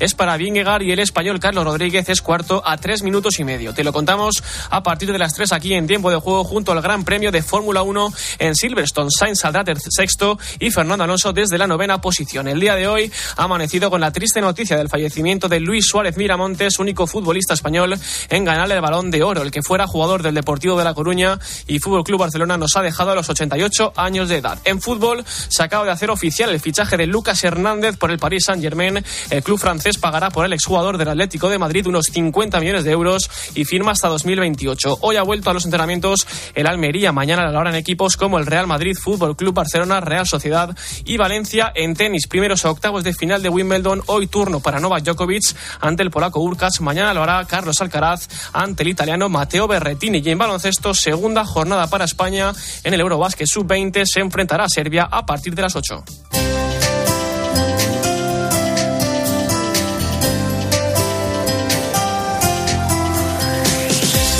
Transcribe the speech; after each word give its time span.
es 0.00 0.14
para 0.14 0.36
Vingegaard 0.36 0.82
y 0.82 0.92
el 0.92 0.98
español 0.98 1.40
Carlos 1.40 1.64
Rodríguez 1.64 2.08
es 2.08 2.22
cuarto 2.22 2.62
a 2.64 2.76
tres 2.76 3.02
minutos 3.02 3.38
y 3.38 3.44
medio. 3.44 3.74
Te 3.74 3.84
lo 3.84 3.92
contamos 3.92 4.42
a 4.70 4.82
partir 4.82 5.12
de 5.12 5.18
las 5.18 5.34
tres 5.34 5.52
aquí 5.52 5.74
en 5.74 5.86
tiempo 5.86 6.10
de 6.10 6.16
juego 6.16 6.44
junto 6.44 6.72
al 6.72 6.82
Gran 6.82 7.04
Premio 7.04 7.32
de 7.32 7.42
Fórmula 7.42 7.82
1 7.82 8.12
en 8.38 8.54
Silverstone. 8.54 9.10
Sainz 9.10 9.40
saldrá 9.40 9.64
sexto 9.90 10.38
y 10.58 10.70
Fernando 10.70 11.04
Alonso 11.04 11.32
desde 11.32 11.58
la 11.58 11.66
novena 11.66 12.00
posición. 12.00 12.48
El 12.48 12.60
día 12.60 12.74
de 12.74 12.88
hoy 12.88 13.10
ha 13.36 13.44
amanecido 13.44 13.90
con 13.90 14.00
la 14.00 14.12
triste 14.12 14.40
noticia 14.40 14.76
del 14.76 14.88
fallecimiento 14.88 15.48
de 15.48 15.60
Luis 15.60 15.86
Suárez 15.86 16.16
Miramontes, 16.16 16.78
único 16.78 17.06
futbolista 17.06 17.54
español 17.54 17.98
en 18.28 18.44
ganar 18.44 18.70
el 18.70 18.80
balón 18.80 19.10
de 19.10 19.22
oro. 19.22 19.42
El 19.42 19.50
que 19.50 19.62
fuera 19.62 19.86
jugador 19.86 20.22
del 20.22 20.34
Deportivo 20.34 20.76
de 20.78 20.84
La 20.84 20.94
Coruña 20.94 21.38
y 21.66 21.78
Fútbol 21.78 22.04
Club 22.04 22.20
Barcelona 22.20 22.56
nos 22.56 22.76
ha 22.76 22.82
dejado 22.82 23.12
a 23.12 23.14
los 23.14 23.28
88 23.28 23.92
años 23.96 24.28
de 24.28 24.36
edad. 24.36 24.58
En 24.64 24.80
fútbol 24.80 25.24
se 25.26 25.62
acaba 25.62 25.84
de 25.84 25.90
hacer 25.90 26.10
oficial 26.10 26.50
el 26.50 26.60
fichaje 26.60 26.96
de 26.96 27.06
Lucas 27.06 27.42
Hernández 27.44 27.96
por 27.96 28.10
el 28.10 28.18
Paris 28.18 28.44
Saint-Germain. 28.46 29.04
El 29.30 29.42
club 29.42 29.58
francés 29.58 29.85
pagará 29.94 30.30
por 30.30 30.44
el 30.44 30.52
exjugador 30.52 30.98
del 30.98 31.08
Atlético 31.08 31.48
de 31.48 31.58
Madrid 31.58 31.86
unos 31.86 32.06
50 32.06 32.58
millones 32.58 32.82
de 32.82 32.90
euros 32.90 33.30
y 33.54 33.64
firma 33.64 33.92
hasta 33.92 34.08
2028. 34.08 34.98
Hoy 35.00 35.14
ha 35.14 35.22
vuelto 35.22 35.50
a 35.50 35.54
los 35.54 35.64
entrenamientos 35.64 36.26
el 36.54 36.66
Almería. 36.66 37.12
Mañana 37.12 37.48
la 37.48 37.60
hora 37.60 37.70
en 37.70 37.76
equipos 37.76 38.16
como 38.16 38.38
el 38.38 38.46
Real 38.46 38.66
Madrid, 38.66 38.96
Fútbol 39.00 39.36
Club 39.36 39.54
Barcelona, 39.54 40.00
Real 40.00 40.26
Sociedad 40.26 40.76
y 41.04 41.16
Valencia. 41.16 41.70
En 41.74 41.94
tenis, 41.94 42.26
primeros 42.26 42.64
octavos 42.64 43.04
de 43.04 43.14
final 43.14 43.42
de 43.42 43.48
Wimbledon. 43.48 44.02
Hoy 44.06 44.26
turno 44.26 44.58
para 44.58 44.80
Novak 44.80 45.04
Djokovic 45.04 45.54
ante 45.80 46.02
el 46.02 46.10
polaco 46.10 46.40
Urkas. 46.40 46.80
Mañana 46.80 47.14
lo 47.14 47.22
hará 47.22 47.44
Carlos 47.44 47.80
Alcaraz 47.80 48.28
ante 48.52 48.82
el 48.82 48.88
italiano 48.88 49.28
Matteo 49.28 49.68
Berretini. 49.68 50.18
Y 50.18 50.30
en 50.30 50.38
baloncesto, 50.38 50.94
segunda 50.94 51.44
jornada 51.44 51.86
para 51.86 52.06
España 52.06 52.52
en 52.82 52.92
el 52.92 53.00
Eurobasket 53.00 53.46
Sub-20. 53.46 54.04
Se 54.04 54.18
enfrentará 54.18 54.64
a 54.64 54.68
Serbia 54.68 55.06
a 55.08 55.24
partir 55.24 55.54
de 55.54 55.62
las 55.62 55.76
8. 55.76 56.25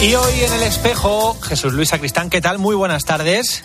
Y 0.02 0.14
hoy 0.14 0.40
en 0.40 0.52
el 0.52 0.62
espejo, 0.62 1.38
Jesús 1.40 1.72
Luis 1.72 1.88
Sacristán, 1.88 2.28
¿qué 2.28 2.42
tal? 2.42 2.58
Muy 2.58 2.76
buenas 2.76 3.04
tardes. 3.04 3.62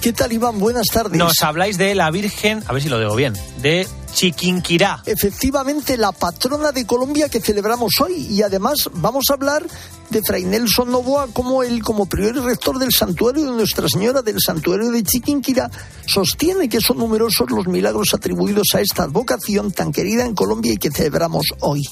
¿Qué 0.00 0.14
tal, 0.14 0.32
Iván? 0.32 0.58
Buenas 0.58 0.86
tardes. 0.86 1.18
Nos 1.18 1.42
habláis 1.42 1.76
de 1.76 1.94
la 1.94 2.10
Virgen, 2.10 2.62
a 2.66 2.72
ver 2.72 2.82
si 2.82 2.88
lo 2.88 2.98
digo 2.98 3.14
bien, 3.14 3.34
de 3.60 3.86
Chiquinquirá. 4.14 5.02
Efectivamente, 5.04 5.98
la 5.98 6.12
patrona 6.12 6.72
de 6.72 6.86
Colombia 6.86 7.28
que 7.28 7.40
celebramos 7.40 8.00
hoy. 8.00 8.14
Y 8.14 8.42
además 8.42 8.88
vamos 8.94 9.26
a 9.28 9.34
hablar 9.34 9.66
de 10.08 10.22
Fray 10.22 10.44
Nelson 10.44 10.90
Novoa 10.90 11.28
como 11.34 11.62
él, 11.62 11.82
como 11.82 12.06
prior 12.06 12.34
y 12.36 12.40
rector 12.40 12.78
del 12.78 12.92
santuario 12.92 13.44
de 13.44 13.50
Nuestra 13.50 13.86
Señora 13.86 14.22
del 14.22 14.40
santuario 14.40 14.90
de 14.90 15.02
Chiquinquirá, 15.02 15.70
sostiene 16.06 16.70
que 16.70 16.80
son 16.80 16.96
numerosos 16.96 17.50
los 17.50 17.66
milagros 17.66 18.14
atribuidos 18.14 18.68
a 18.74 18.80
esta 18.80 19.02
advocación 19.02 19.70
tan 19.72 19.92
querida 19.92 20.24
en 20.24 20.34
Colombia 20.34 20.72
y 20.72 20.78
que 20.78 20.90
celebramos 20.90 21.44
hoy. 21.60 21.86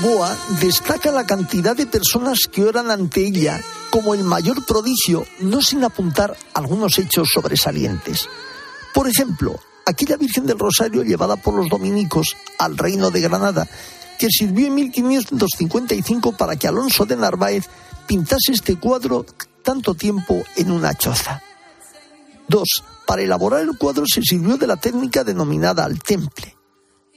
Novoa 0.00 0.34
destaca 0.60 1.10
la 1.10 1.26
cantidad 1.26 1.76
de 1.76 1.86
personas 1.86 2.48
que 2.50 2.64
oran 2.64 2.90
ante 2.90 3.20
ella 3.20 3.60
como 3.90 4.14
el 4.14 4.24
mayor 4.24 4.64
prodigio, 4.64 5.26
no 5.40 5.60
sin 5.60 5.84
apuntar 5.84 6.34
algunos 6.54 6.98
hechos 6.98 7.28
sobresalientes. 7.30 8.26
Por 8.94 9.08
ejemplo, 9.08 9.60
aquella 9.84 10.16
Virgen 10.16 10.46
del 10.46 10.58
Rosario 10.58 11.02
llevada 11.02 11.36
por 11.36 11.54
los 11.54 11.68
dominicos 11.68 12.34
al 12.58 12.78
Reino 12.78 13.10
de 13.10 13.20
Granada, 13.20 13.68
que 14.18 14.28
sirvió 14.30 14.68
en 14.68 14.74
1555 14.74 16.32
para 16.32 16.56
que 16.56 16.66
Alonso 16.66 17.04
de 17.04 17.16
Narváez 17.16 17.66
pintase 18.06 18.52
este 18.52 18.76
cuadro 18.76 19.26
tanto 19.62 19.94
tiempo 19.94 20.42
en 20.56 20.70
una 20.70 20.94
choza. 20.94 21.42
Dos, 22.48 22.84
para 23.06 23.20
elaborar 23.20 23.60
el 23.60 23.76
cuadro 23.76 24.06
se 24.06 24.22
sirvió 24.22 24.56
de 24.56 24.66
la 24.66 24.76
técnica 24.76 25.24
denominada 25.24 25.84
al 25.84 26.02
temple. 26.02 26.56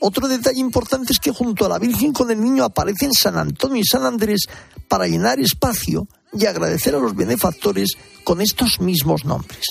Otro 0.06 0.28
detalle 0.28 0.59
importante 0.59 1.14
es 1.14 1.19
que 1.19 1.31
junto 1.31 1.66
a 1.66 1.69
la 1.69 1.80
Virgen 1.80 2.12
con 2.12 2.30
el 2.30 2.41
Niño 2.41 2.66
aparecen 2.66 3.14
San 3.14 3.38
Antonio 3.38 3.80
y 3.80 3.86
San 3.86 4.03
Andrés 4.03 4.47
para 4.90 5.08
llenar 5.08 5.40
espacio 5.40 6.09
y 6.34 6.46
agradecer 6.46 6.94
a 6.94 7.00
los 7.00 7.16
benefactores 7.16 7.94
con 8.25 8.42
estos 8.42 8.81
mismos 8.81 9.24
nombres. 9.24 9.63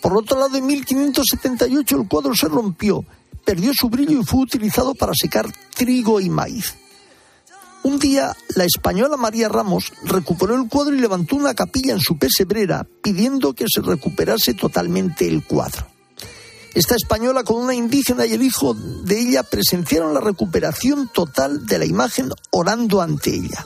Por 0.00 0.16
otro 0.16 0.40
lado, 0.40 0.56
en 0.56 0.64
1578 0.64 1.94
el 1.94 2.08
cuadro 2.08 2.34
se 2.34 2.48
rompió, 2.48 3.04
perdió 3.44 3.72
su 3.78 3.90
brillo 3.90 4.18
y 4.18 4.24
fue 4.24 4.40
utilizado 4.40 4.94
para 4.94 5.12
secar 5.14 5.46
trigo 5.74 6.22
y 6.22 6.30
maíz. 6.30 6.74
Un 7.82 7.98
día, 7.98 8.34
la 8.54 8.64
española 8.64 9.18
María 9.18 9.50
Ramos 9.50 9.92
recuperó 10.04 10.54
el 10.54 10.70
cuadro 10.70 10.94
y 10.94 11.00
levantó 11.00 11.36
una 11.36 11.52
capilla 11.52 11.92
en 11.92 12.00
su 12.00 12.16
pesebrera 12.16 12.86
pidiendo 13.02 13.52
que 13.52 13.66
se 13.68 13.82
recuperase 13.82 14.54
totalmente 14.54 15.28
el 15.28 15.44
cuadro. 15.44 15.95
Esta 16.76 16.94
española 16.94 17.42
con 17.42 17.56
una 17.56 17.74
indígena 17.74 18.26
y 18.26 18.34
el 18.34 18.42
hijo 18.42 18.74
de 18.74 19.18
ella 19.18 19.42
presenciaron 19.42 20.12
la 20.12 20.20
recuperación 20.20 21.08
total 21.08 21.64
de 21.64 21.78
la 21.78 21.86
imagen 21.86 22.28
orando 22.50 23.00
ante 23.00 23.30
ella. 23.30 23.64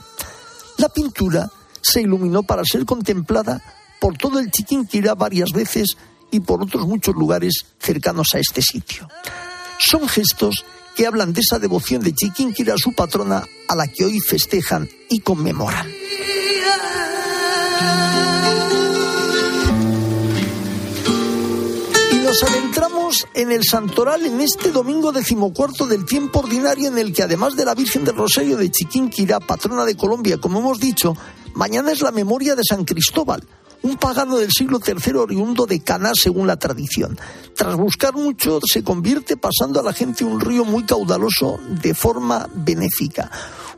La 0.77 0.87
pintura 0.87 1.51
se 1.81 1.99
iluminó 1.99 2.43
para 2.43 2.63
ser 2.63 2.85
contemplada 2.85 3.61
por 3.99 4.17
todo 4.17 4.39
el 4.39 4.49
Chiquinquirá 4.49 5.13
varias 5.13 5.51
veces 5.51 5.97
y 6.31 6.39
por 6.39 6.63
otros 6.63 6.87
muchos 6.87 7.13
lugares 7.13 7.65
cercanos 7.79 8.29
a 8.33 8.39
este 8.39 8.61
sitio. 8.61 9.09
Son 9.77 10.07
gestos 10.07 10.63
que 10.95 11.05
hablan 11.05 11.33
de 11.33 11.41
esa 11.41 11.59
devoción 11.59 12.01
de 12.01 12.13
Chiquinquirá, 12.13 12.75
su 12.77 12.93
patrona, 12.93 13.43
a 13.67 13.75
la 13.75 13.87
que 13.87 14.05
hoy 14.05 14.21
festejan 14.21 14.87
y 15.09 15.19
conmemoran. 15.19 15.91
En 23.33 23.51
el 23.51 23.63
santoral 23.63 24.25
en 24.25 24.41
este 24.41 24.71
domingo 24.71 25.11
decimocuarto 25.11 25.85
del 25.85 26.05
tiempo 26.05 26.39
ordinario 26.39 26.87
en 26.87 26.97
el 26.97 27.13
que 27.13 27.23
además 27.23 27.55
de 27.55 27.65
la 27.65 27.75
Virgen 27.75 28.05
del 28.05 28.15
Rosario 28.15 28.57
de 28.57 28.71
Chiquinquirá, 28.71 29.39
patrona 29.39 29.85
de 29.85 29.95
Colombia, 29.95 30.37
como 30.37 30.59
hemos 30.59 30.79
dicho, 30.79 31.15
mañana 31.53 31.91
es 31.91 32.01
la 32.01 32.11
memoria 32.11 32.55
de 32.55 32.63
San 32.63 32.85
Cristóbal, 32.85 33.43
un 33.83 33.97
pagano 33.97 34.37
del 34.37 34.51
siglo 34.51 34.79
III 34.85 35.13
oriundo 35.15 35.65
de 35.65 35.81
Caná 35.81 36.11
según 36.13 36.47
la 36.47 36.57
tradición. 36.57 37.17
Tras 37.55 37.75
buscar 37.75 38.13
mucho, 38.13 38.59
se 38.65 38.83
convierte 38.83 39.37
pasando 39.37 39.79
a 39.79 39.83
la 39.83 39.93
gente 39.93 40.23
un 40.23 40.39
río 40.39 40.63
muy 40.63 40.85
caudaloso 40.85 41.59
de 41.81 41.93
forma 41.93 42.49
benéfica. 42.53 43.29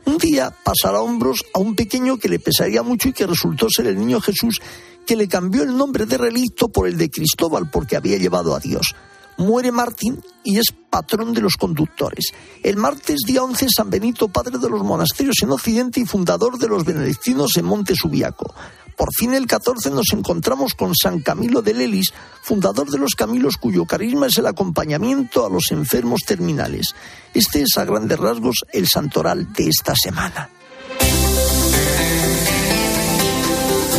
Un 0.04 0.18
día 0.18 0.54
pasará 0.62 1.00
hombros 1.00 1.44
a 1.54 1.58
un 1.58 1.74
pequeño 1.74 2.18
que 2.18 2.28
le 2.28 2.38
pesaría 2.38 2.82
mucho 2.82 3.08
y 3.08 3.12
que 3.12 3.26
resultó 3.26 3.68
ser 3.70 3.86
el 3.86 3.98
niño 3.98 4.20
Jesús 4.20 4.60
que 5.06 5.16
le 5.16 5.28
cambió 5.28 5.62
el 5.62 5.76
nombre 5.76 6.06
de 6.06 6.18
relicto 6.18 6.68
por 6.68 6.88
el 6.88 6.96
de 6.96 7.10
Cristóbal 7.10 7.70
porque 7.70 7.96
había 7.96 8.18
llevado 8.18 8.54
a 8.54 8.60
Dios. 8.60 8.94
Muere 9.36 9.72
Martín 9.72 10.22
y 10.42 10.58
es 10.58 10.66
patrón 10.90 11.32
de 11.32 11.40
los 11.40 11.56
conductores. 11.56 12.26
El 12.62 12.76
martes 12.76 13.20
día 13.26 13.42
11 13.42 13.66
San 13.74 13.90
Benito, 13.90 14.28
padre 14.28 14.58
de 14.58 14.68
los 14.68 14.82
monasterios 14.82 15.36
en 15.42 15.50
Occidente 15.50 16.00
y 16.00 16.04
fundador 16.04 16.58
de 16.58 16.68
los 16.68 16.84
benedictinos 16.84 17.56
en 17.56 17.64
Monte 17.64 17.94
Subiaco. 17.94 18.54
Por 18.96 19.08
fin 19.12 19.34
el 19.34 19.46
14 19.46 19.90
nos 19.90 20.12
encontramos 20.12 20.74
con 20.74 20.94
San 20.94 21.20
Camilo 21.20 21.62
de 21.62 21.74
Lelis, 21.74 22.12
fundador 22.42 22.90
de 22.90 22.98
los 22.98 23.14
Camilos 23.14 23.56
cuyo 23.56 23.86
carisma 23.86 24.26
es 24.26 24.38
el 24.38 24.46
acompañamiento 24.46 25.44
a 25.44 25.50
los 25.50 25.70
enfermos 25.72 26.20
terminales. 26.26 26.94
Este 27.32 27.62
es 27.62 27.76
a 27.76 27.84
grandes 27.84 28.18
rasgos 28.18 28.64
el 28.72 28.86
santoral 28.86 29.52
de 29.52 29.68
esta 29.68 29.94
semana. 29.96 30.48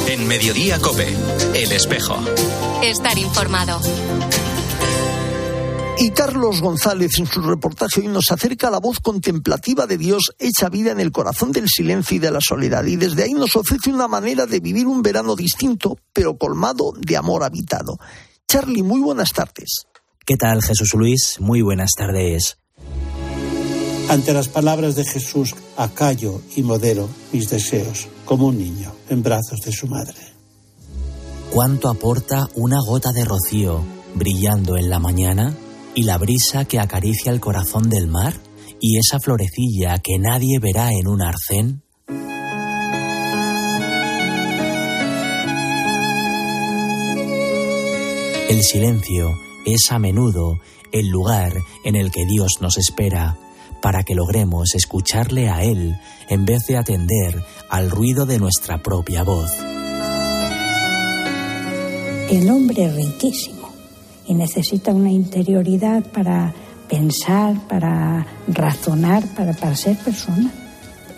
En 0.08 0.28
Mediodía 0.28 0.80
Cope, 0.80 1.14
El 1.54 1.72
Espejo. 1.74 2.18
Estar 2.82 3.18
informado. 3.18 3.82
Y 5.98 6.12
Carlos 6.12 6.62
González 6.62 7.20
en 7.20 7.26
su 7.26 7.42
reportaje 7.42 8.02
hoy 8.02 8.08
nos 8.08 8.30
acerca 8.30 8.68
a 8.68 8.72
la 8.72 8.80
voz 8.80 9.00
contemplativa 9.00 9.88
de 9.88 9.98
Dios 9.98 10.36
hecha 10.40 10.68
vida 10.68 10.92
en 10.92 11.00
el 11.00 11.14
corazón 11.14 11.54
del 11.54 11.70
silencio 11.70 12.18
y 12.18 12.20
de 12.20 12.32
la 12.32 12.42
soledad. 12.42 12.84
Y 12.84 12.98
desde 12.98 13.24
ahí 13.24 13.34
nos 13.34 13.56
ofrece 13.56 13.94
una 13.94 14.10
manera 14.10 14.46
de 14.46 14.60
vivir 14.60 14.88
un 14.88 15.02
verano 15.02 15.38
distinto, 15.38 15.98
pero 16.12 16.38
colmado 16.38 16.92
de 17.00 17.16
amor 17.16 17.44
habitado. 17.44 17.98
Charlie, 18.46 18.84
muy 18.84 19.00
buenas 19.00 19.30
tardes. 19.30 19.84
¿Qué 20.26 20.36
tal, 20.36 20.62
Jesús 20.62 20.94
Luis? 20.96 21.38
Muy 21.40 21.62
buenas 21.62 21.92
tardes. 21.98 22.58
Ante 24.10 24.34
las 24.34 24.50
palabras 24.50 24.96
de 24.96 25.06
Jesús, 25.06 25.56
acallo 25.78 26.42
y 26.58 26.62
modero 26.62 27.08
mis 27.32 27.50
deseos, 27.50 28.08
como 28.26 28.48
un 28.48 28.58
niño 28.58 28.94
en 29.10 29.24
brazos 29.24 29.62
de 29.62 29.72
su 29.72 29.88
madre. 29.88 30.18
¿Cuánto 31.52 31.88
aporta 31.88 32.50
una 32.56 32.80
gota 32.86 33.14
de 33.14 33.24
rocío 33.24 33.82
brillando 34.14 34.78
en 34.78 34.90
la 34.90 35.00
mañana 35.00 35.56
y 35.96 36.04
la 36.04 36.18
brisa 36.18 36.66
que 36.66 36.80
acaricia 36.80 37.32
el 37.32 37.40
corazón 37.40 37.90
del 37.90 38.08
mar 38.08 38.34
y 38.80 38.98
esa 38.98 39.20
florecilla 39.20 39.98
que 40.00 40.20
nadie 40.20 40.60
verá 40.60 40.92
en 40.92 41.08
un 41.08 41.22
arcén? 41.22 41.82
El 48.50 48.62
silencio 48.62 49.32
es 49.66 49.92
a 49.92 49.98
menudo 49.98 50.60
el 50.92 51.08
lugar 51.08 51.54
en 51.84 51.96
el 51.96 52.12
que 52.12 52.26
Dios 52.26 52.58
nos 52.62 52.78
espera, 52.78 53.38
para 53.82 54.04
que 54.04 54.16
logremos 54.16 54.76
escucharle 54.76 55.50
a 55.50 55.64
Él 55.64 55.98
en 56.30 56.46
vez 56.46 56.66
de 56.68 56.78
atender 56.78 57.44
al 57.70 57.90
ruido 57.90 58.26
de 58.26 58.40
nuestra 58.40 58.82
propia 58.82 59.24
voz. 59.24 59.52
El 62.30 62.50
hombre 62.50 62.92
riquísimo 62.92 63.55
y 64.28 64.34
necesita 64.34 64.92
una 64.92 65.12
interioridad 65.12 66.04
para 66.12 66.54
pensar, 66.90 67.68
para 67.68 68.26
razonar, 68.48 69.26
para, 69.36 69.54
para 69.54 69.76
ser 69.76 69.98
persona. 69.98 70.52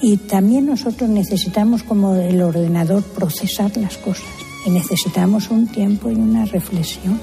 Y 0.01 0.17
también 0.17 0.65
nosotros 0.65 1.09
necesitamos 1.09 1.83
como 1.83 2.15
el 2.15 2.41
ordenador 2.41 3.03
procesar 3.03 3.75
las 3.77 3.97
cosas 3.97 4.25
y 4.65 4.69
necesitamos 4.69 5.49
un 5.49 5.67
tiempo 5.67 6.09
y 6.09 6.15
una 6.15 6.45
reflexión. 6.45 7.19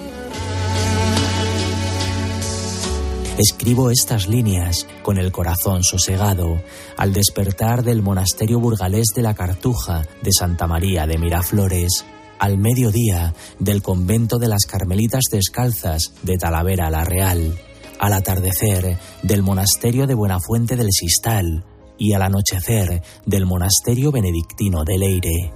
Escribo 3.37 3.91
estas 3.91 4.29
líneas 4.29 4.87
con 5.03 5.19
el 5.19 5.33
corazón 5.33 5.83
sosegado 5.83 6.63
al 6.97 7.13
despertar 7.13 7.83
del 7.83 8.01
monasterio 8.01 8.61
burgalés 8.61 9.09
de 9.15 9.23
la 9.23 9.35
Cartuja 9.35 10.07
de 10.23 10.31
Santa 10.33 10.69
María 10.69 11.09
de 11.09 11.19
Miraflores, 11.19 12.05
al 12.39 12.59
mediodía 12.59 13.35
del 13.59 13.83
convento 13.83 14.39
de 14.39 14.49
las 14.49 14.67
Carmelitas 14.67 15.25
Descalzas 15.31 16.13
de 16.23 16.37
Talavera 16.37 16.91
la 16.91 17.05
Real, 17.05 17.59
al 17.99 18.13
atardecer 18.13 18.99
del 19.23 19.43
monasterio 19.43 20.07
de 20.07 20.15
Buenafuente 20.15 20.77
del 20.77 20.91
Sistal 20.91 21.65
y 21.99 22.13
al 22.13 22.23
anochecer 22.23 23.03
del 23.27 23.47
monasterio 23.47 24.13
benedictino 24.13 24.85
de 24.85 24.99
Leire. 24.99 25.53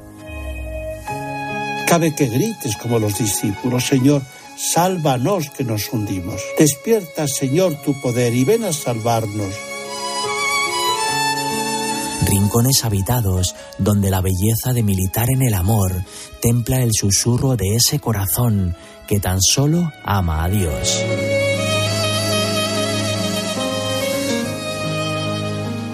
Cabe 1.87 2.15
que 2.15 2.27
grites 2.27 2.77
como 2.77 2.99
los 2.99 3.19
discípulos, 3.19 3.87
Señor, 3.87 4.23
sálvanos 4.57 5.51
que 5.51 5.65
nos 5.65 5.93
hundimos. 5.93 6.43
Despierta, 6.59 7.27
Señor, 7.27 7.77
tu 7.85 7.99
poder 8.01 8.35
y 8.35 8.45
ven 8.45 8.65
a 8.65 8.73
salvarnos. 8.73 9.68
Habitados 12.83 13.55
donde 13.79 14.11
la 14.11 14.21
belleza 14.21 14.73
de 14.73 14.83
militar 14.83 15.29
en 15.31 15.43
el 15.43 15.55
amor 15.55 15.93
templa 16.41 16.83
el 16.83 16.91
susurro 16.93 17.57
de 17.57 17.77
ese 17.77 17.99
corazón 17.99 18.75
que 19.07 19.21
tan 19.21 19.41
solo 19.41 19.93
ama 20.03 20.45
a 20.45 20.49
Dios. 20.49 21.05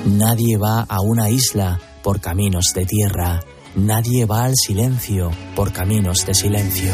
Nadie 0.07 0.57
va 0.57 0.83
a 0.89 1.01
una 1.01 1.29
isla 1.29 1.81
por 2.03 2.21
caminos 2.21 2.73
de 2.75 2.87
tierra, 2.87 3.41
nadie 3.75 4.25
va 4.25 4.45
al 4.45 4.55
silencio 4.55 5.31
por 5.57 5.73
caminos 5.73 6.25
de 6.25 6.35
silencio. 6.35 6.93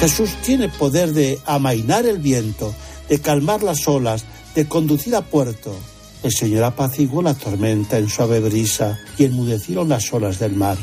Jesús 0.00 0.30
tiene 0.42 0.68
poder 0.68 1.12
de 1.12 1.38
amainar 1.46 2.06
el 2.06 2.18
viento, 2.18 2.74
de 3.08 3.20
calmar 3.20 3.62
las 3.62 3.86
olas, 3.86 4.24
de 4.54 4.66
conducir 4.66 5.14
a 5.14 5.22
puerto. 5.22 5.74
El 6.22 6.32
Señor 6.32 6.64
apaciguó 6.64 7.22
la 7.22 7.34
tormenta 7.34 7.98
en 7.98 8.08
suave 8.08 8.40
brisa 8.40 8.98
y 9.16 9.24
enmudecieron 9.24 9.88
las 9.88 10.12
olas 10.12 10.38
del 10.38 10.54
mar. 10.54 10.76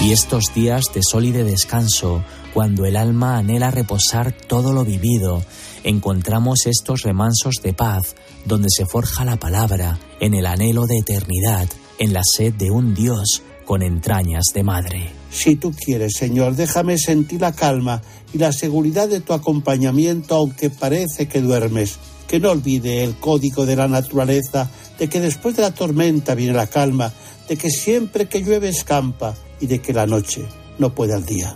Y 0.00 0.12
estos 0.12 0.54
días 0.54 0.84
de 0.94 1.00
sol 1.02 1.24
y 1.24 1.32
de 1.32 1.42
descanso, 1.42 2.22
cuando 2.54 2.86
el 2.86 2.96
alma 2.96 3.38
anhela 3.38 3.70
reposar 3.70 4.30
todo 4.32 4.72
lo 4.72 4.84
vivido, 4.84 5.42
encontramos 5.82 6.66
estos 6.66 7.02
remansos 7.02 7.56
de 7.62 7.72
paz 7.72 8.14
donde 8.44 8.68
se 8.70 8.86
forja 8.86 9.24
la 9.24 9.36
palabra, 9.36 9.98
en 10.20 10.34
el 10.34 10.46
anhelo 10.46 10.86
de 10.86 10.98
eternidad, 10.98 11.68
en 11.98 12.12
la 12.12 12.22
sed 12.24 12.54
de 12.54 12.70
un 12.70 12.94
Dios 12.94 13.42
con 13.64 13.82
entrañas 13.82 14.44
de 14.54 14.62
madre. 14.62 15.25
Si 15.36 15.56
tú 15.56 15.70
quieres, 15.72 16.14
Señor, 16.14 16.56
déjame 16.56 16.96
sentir 16.96 17.42
la 17.42 17.52
calma 17.52 18.00
y 18.32 18.38
la 18.38 18.52
seguridad 18.52 19.06
de 19.06 19.20
tu 19.20 19.34
acompañamiento, 19.34 20.34
aunque 20.34 20.70
parece 20.70 21.28
que 21.28 21.42
duermes. 21.42 21.98
Que 22.26 22.40
no 22.40 22.50
olvide 22.50 23.04
el 23.04 23.16
código 23.16 23.66
de 23.66 23.76
la 23.76 23.86
naturaleza, 23.86 24.70
de 24.98 25.08
que 25.10 25.20
después 25.20 25.54
de 25.54 25.60
la 25.60 25.72
tormenta 25.72 26.34
viene 26.34 26.54
la 26.54 26.68
calma, 26.68 27.12
de 27.50 27.58
que 27.58 27.68
siempre 27.68 28.28
que 28.28 28.42
llueve 28.42 28.70
escampa 28.70 29.34
y 29.60 29.66
de 29.66 29.80
que 29.82 29.92
la 29.92 30.06
noche 30.06 30.42
no 30.78 30.94
puede 30.94 31.12
al 31.12 31.26
día. 31.26 31.54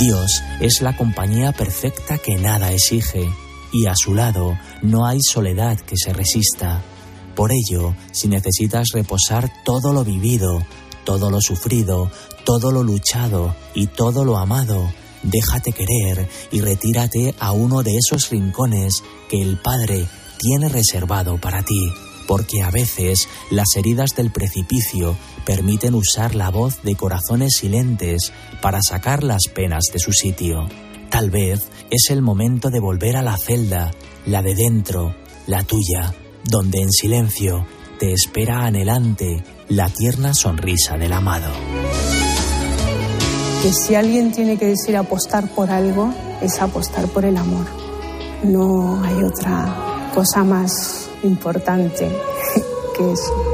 Dios 0.00 0.42
es 0.60 0.82
la 0.82 0.96
compañía 0.96 1.52
perfecta 1.52 2.18
que 2.18 2.34
nada 2.34 2.72
exige, 2.72 3.24
y 3.72 3.86
a 3.86 3.94
su 3.94 4.14
lado 4.14 4.58
no 4.82 5.06
hay 5.06 5.20
soledad 5.22 5.78
que 5.78 5.96
se 5.96 6.12
resista. 6.12 6.82
Por 7.34 7.50
ello, 7.52 7.94
si 8.12 8.28
necesitas 8.28 8.88
reposar 8.92 9.50
todo 9.64 9.92
lo 9.92 10.04
vivido, 10.04 10.64
todo 11.04 11.30
lo 11.30 11.40
sufrido, 11.40 12.10
todo 12.44 12.70
lo 12.70 12.82
luchado 12.82 13.54
y 13.74 13.86
todo 13.88 14.24
lo 14.24 14.36
amado, 14.36 14.92
déjate 15.22 15.72
querer 15.72 16.28
y 16.52 16.60
retírate 16.60 17.34
a 17.38 17.52
uno 17.52 17.82
de 17.82 17.96
esos 17.96 18.30
rincones 18.30 19.02
que 19.28 19.42
el 19.42 19.58
Padre 19.58 20.06
tiene 20.38 20.68
reservado 20.68 21.38
para 21.40 21.62
ti, 21.62 21.80
porque 22.28 22.62
a 22.62 22.70
veces 22.70 23.28
las 23.50 23.76
heridas 23.76 24.10
del 24.16 24.30
precipicio 24.30 25.16
permiten 25.44 25.94
usar 25.94 26.34
la 26.34 26.50
voz 26.50 26.82
de 26.82 26.94
corazones 26.94 27.56
silentes 27.56 28.32
para 28.62 28.80
sacar 28.82 29.24
las 29.24 29.44
penas 29.54 29.84
de 29.92 29.98
su 29.98 30.12
sitio. 30.12 30.68
Tal 31.10 31.30
vez 31.30 31.70
es 31.90 32.10
el 32.10 32.22
momento 32.22 32.70
de 32.70 32.80
volver 32.80 33.16
a 33.16 33.22
la 33.22 33.36
celda, 33.36 33.90
la 34.26 34.42
de 34.42 34.54
dentro, 34.54 35.14
la 35.46 35.62
tuya, 35.62 36.14
donde 36.44 36.82
en 36.82 36.90
silencio 36.90 37.66
te 37.98 38.12
espera 38.12 38.64
anhelante 38.64 39.44
la 39.68 39.88
tierna 39.88 40.34
sonrisa 40.34 40.96
del 40.96 41.12
amado. 41.12 41.52
Que 43.62 43.72
si 43.72 43.94
alguien 43.94 44.32
tiene 44.32 44.58
que 44.58 44.66
decir 44.66 44.96
apostar 44.96 45.48
por 45.54 45.70
algo, 45.70 46.12
es 46.42 46.60
apostar 46.60 47.06
por 47.08 47.24
el 47.24 47.36
amor. 47.36 47.66
No 48.42 49.02
hay 49.02 49.22
otra 49.22 50.10
cosa 50.14 50.44
más 50.44 51.08
importante 51.22 52.08
que 52.96 53.12
eso. 53.12 53.53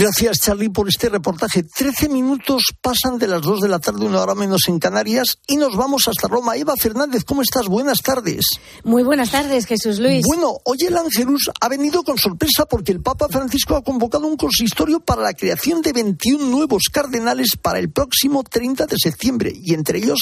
Gracias, 0.00 0.40
Charlie, 0.40 0.70
por 0.70 0.88
este 0.88 1.10
reportaje. 1.10 1.62
Trece 1.62 2.08
minutos 2.08 2.72
pasan 2.80 3.18
de 3.18 3.28
las 3.28 3.42
dos 3.42 3.60
de 3.60 3.68
la 3.68 3.78
tarde, 3.80 4.06
una 4.06 4.22
hora 4.22 4.34
menos 4.34 4.62
en 4.68 4.78
Canarias, 4.78 5.36
y 5.46 5.58
nos 5.58 5.76
vamos 5.76 6.08
hasta 6.08 6.26
Roma. 6.26 6.56
Eva 6.56 6.72
Fernández, 6.74 7.22
¿cómo 7.22 7.42
estás? 7.42 7.66
Buenas 7.66 8.00
tardes. 8.00 8.46
Muy 8.82 9.02
buenas 9.02 9.30
tardes, 9.30 9.66
Jesús 9.66 9.98
Luis. 9.98 10.24
Bueno, 10.26 10.54
hoy 10.64 10.78
el 10.88 10.96
Ángelus 10.96 11.50
ha 11.60 11.68
venido 11.68 12.02
con 12.02 12.16
sorpresa 12.16 12.64
porque 12.64 12.92
el 12.92 13.02
Papa 13.02 13.28
Francisco 13.28 13.76
ha 13.76 13.84
convocado 13.84 14.26
un 14.26 14.38
consistorio 14.38 15.00
para 15.00 15.20
la 15.20 15.34
creación 15.34 15.82
de 15.82 15.92
21 15.92 16.46
nuevos 16.46 16.84
cardenales 16.90 17.58
para 17.60 17.78
el 17.78 17.90
próximo 17.90 18.42
30 18.42 18.86
de 18.86 18.96
septiembre, 18.98 19.52
y 19.54 19.74
entre 19.74 19.98
ellos 19.98 20.20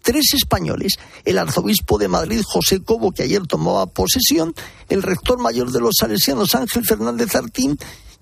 tres 0.00 0.32
españoles, 0.32 0.94
el 1.26 1.36
arzobispo 1.36 1.98
de 1.98 2.08
Madrid 2.08 2.40
José 2.46 2.82
Cobo, 2.82 3.12
que 3.12 3.24
ayer 3.24 3.46
tomaba 3.46 3.84
posesión, 3.84 4.54
el 4.88 5.02
rector 5.02 5.38
mayor 5.38 5.70
de 5.70 5.80
los 5.80 5.96
salesianos 6.00 6.54
Ángel 6.54 6.86
Fernández 6.86 7.34
Artín 7.34 7.78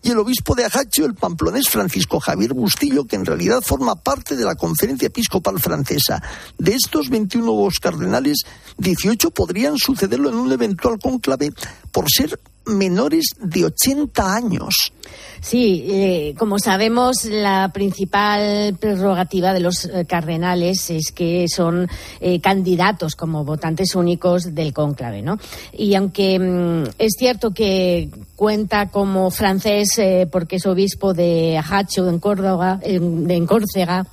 y 0.07 0.11
el 0.11 0.19
obispo 0.19 0.55
de 0.55 0.65
Ajaccio, 0.65 1.05
el 1.05 1.15
pamplonés 1.15 1.69
Francisco 1.69 2.21
Javier 2.21 2.55
Bustillo, 2.55 3.07
que 3.07 3.17
en 3.17 3.27
realidad 3.27 3.61
forma 3.61 3.97
parte 3.97 4.37
de 4.37 4.45
la 4.45 4.55
Conferencia 4.55 5.07
Episcopal 5.07 5.59
Francesa. 5.59 6.23
De 6.57 6.75
estos 6.75 7.11
21 7.11 7.45
nuevos 7.45 7.81
cardenales, 7.81 8.45
18 8.79 9.33
podrían 9.33 9.77
sucederlo 9.79 10.29
en 10.29 10.37
un 10.37 10.53
eventual 10.53 11.01
conclave 11.01 11.53
por 11.91 12.05
ser 12.09 12.39
menores 12.67 13.31
de 13.41 13.65
80 13.65 14.35
años. 14.35 14.93
Sí, 15.41 15.87
eh, 15.89 16.35
como 16.39 16.59
sabemos, 16.59 17.25
la 17.25 17.71
principal 17.73 18.77
prerrogativa 18.81 19.53
de 19.53 19.61
los 19.61 19.85
eh, 19.85 20.05
cardenales 20.05 20.91
es 20.91 21.13
que 21.13 21.47
son 21.49 21.89
eh, 22.21 22.41
candidatos 22.41 23.15
como 23.15 23.45
votantes 23.45 23.95
únicos 23.95 24.55
del 24.55 24.73
cónclave, 24.73 25.23
¿no? 25.23 25.39
Y 25.73 25.95
aunque 25.95 26.39
mm, 26.39 26.95
es 26.99 27.15
cierto 27.19 27.53
que 27.53 28.11
cuenta 28.35 28.91
como 28.91 29.31
francés 29.31 30.01
porque 30.31 30.57
es 30.57 30.67
obispo 30.67 31.15
de 31.15 31.57
Ajaccio, 31.57 32.09
en 32.09 32.19
Córdoba, 32.19 32.81
en 32.83 33.47
Córcega, 33.47 34.07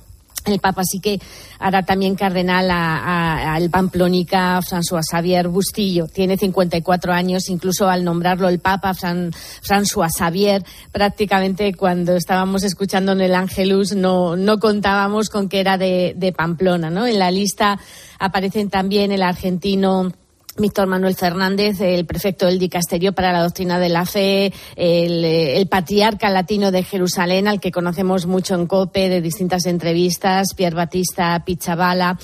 el 0.44 0.60
Papa 0.60 0.82
sí 0.84 1.00
que 1.00 1.18
hará 1.58 1.82
también 1.82 2.14
cardenal 2.14 2.70
al 2.70 3.70
pamplónica 3.70 4.60
François 4.60 5.02
Xavier 5.10 5.48
Bustillo. 5.48 6.06
Tiene 6.06 6.36
54 6.36 7.12
años, 7.12 7.48
incluso 7.48 7.88
al 7.88 8.04
nombrarlo 8.04 8.48
el 8.48 8.58
Papa 8.58 8.92
François 8.92 10.10
Xavier, 10.10 10.62
prácticamente 10.92 11.74
cuando 11.74 12.16
estábamos 12.16 12.62
escuchando 12.64 13.12
en 13.12 13.22
el 13.22 13.34
Angelus 13.34 13.94
no, 13.94 14.36
no 14.36 14.58
contábamos 14.58 15.30
con 15.30 15.48
que 15.48 15.60
era 15.60 15.78
de, 15.78 16.14
de 16.16 16.32
Pamplona. 16.32 16.90
¿no? 16.90 17.06
En 17.06 17.18
la 17.18 17.30
lista 17.30 17.78
aparecen 18.18 18.68
también 18.68 19.12
el 19.12 19.22
argentino 19.22 20.12
Víctor 20.56 20.86
Manuel 20.86 21.16
Fernández, 21.16 21.80
el 21.80 22.06
prefecto 22.06 22.46
del 22.46 22.60
Dicasterio 22.60 23.12
para 23.12 23.32
la 23.32 23.42
Doctrina 23.42 23.80
de 23.80 23.88
la 23.88 24.06
Fe, 24.06 24.52
el, 24.76 25.66
patriarca 25.68 26.30
latino 26.30 26.70
de 26.70 26.84
Jerusalén, 26.84 27.48
al 27.48 27.60
que 27.60 27.72
conocemos 27.72 28.26
mucho 28.26 28.54
en 28.54 28.66
COPE 28.66 29.08
de 29.08 29.20
distintas 29.20 29.66
entrevistas, 29.66 30.54
Pierre 30.54 30.76
Batista 30.76 31.42
Pichavala. 31.44 32.18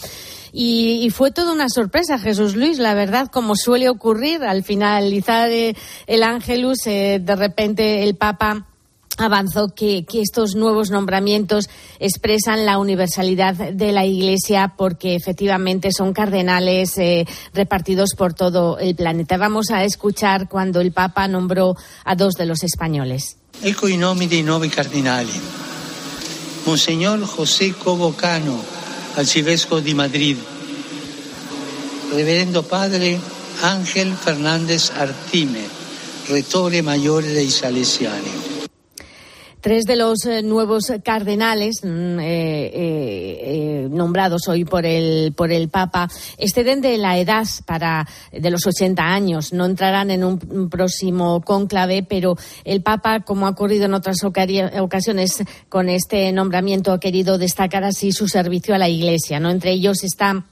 Y, 0.52 1.10
fue 1.10 1.30
toda 1.30 1.52
una 1.52 1.68
sorpresa, 1.68 2.18
Jesús 2.18 2.54
Luis, 2.54 2.78
la 2.78 2.94
verdad, 2.94 3.28
como 3.28 3.56
suele 3.56 3.88
ocurrir 3.88 4.42
al 4.42 4.62
finalizar 4.64 5.50
eh, 5.50 5.76
el 6.06 6.22
Ángelus, 6.22 6.86
eh, 6.86 7.20
de 7.20 7.36
repente 7.36 8.02
el 8.02 8.16
Papa 8.16 8.69
avanzó 9.18 9.68
que, 9.74 10.04
estos 10.12 10.54
nuevos 10.54 10.90
nombramientos 10.90 11.68
expresan 11.98 12.64
la 12.66 12.78
universalidad 12.78 13.54
de 13.54 13.92
la 13.92 14.06
Iglesia 14.06 14.74
porque 14.76 15.14
efectivamente 15.14 15.90
son 15.92 16.12
cardenales 16.12 16.96
eh, 16.98 17.26
repartidos 17.54 18.10
por 18.16 18.34
todo 18.34 18.78
el 18.78 18.94
planeta. 18.94 19.36
Vamos 19.36 19.70
a 19.70 19.84
escuchar 19.84 20.48
cuando 20.48 20.80
el 20.80 20.92
Papa 20.92 21.28
nombró 21.28 21.76
a 22.04 22.14
dos 22.14 22.34
de 22.34 22.46
los 22.46 22.62
españoles. 22.62 23.36
Ecco 23.62 23.90
i 23.92 23.98
nomi 24.00 24.24
dei 24.24 24.40
nuovi 24.42 24.70
cardinali. 24.72 25.36
Monseñor 26.64 27.20
José 27.26 27.74
Cobocano, 27.76 28.56
arcivescovo 29.16 29.82
di 29.82 29.92
Madrid. 29.92 30.38
Reverendo 32.10 32.62
Padre 32.62 33.20
Ángel 33.60 34.16
Fernández 34.16 34.90
Artime, 34.96 35.68
retore 36.28 36.80
maggiore 36.80 37.32
dei 37.32 37.50
Salesiani. 37.50 38.49
Tres 39.60 39.84
de 39.84 39.96
los 39.96 40.24
eh, 40.24 40.42
nuevos 40.42 40.90
cardenales 41.04 41.80
mm, 41.82 42.18
eh, 42.20 42.70
eh, 42.72 43.88
nombrados 43.90 44.48
hoy 44.48 44.64
por 44.64 44.86
el, 44.86 45.34
por 45.36 45.52
el 45.52 45.68
Papa 45.68 46.08
exceden 46.38 46.80
de 46.80 46.96
la 46.96 47.18
edad 47.18 47.46
para, 47.66 48.08
de 48.32 48.50
los 48.50 48.66
80 48.66 49.02
años. 49.02 49.52
No 49.52 49.66
entrarán 49.66 50.10
en 50.10 50.24
un, 50.24 50.70
próximo 50.70 51.42
cónclave, 51.42 52.02
pero 52.02 52.36
el 52.64 52.80
Papa, 52.80 53.20
como 53.20 53.46
ha 53.46 53.50
ocurrido 53.50 53.84
en 53.84 53.94
otras 53.94 54.24
ocasiones 54.24 55.42
con 55.68 55.90
este 55.90 56.32
nombramiento, 56.32 56.92
ha 56.92 57.00
querido 57.00 57.36
destacar 57.36 57.84
así 57.84 58.12
su 58.12 58.28
servicio 58.28 58.74
a 58.74 58.78
la 58.78 58.88
Iglesia. 58.88 59.40
¿no? 59.40 59.50
Entre 59.50 59.72
ellos 59.72 60.02
está 60.04 60.42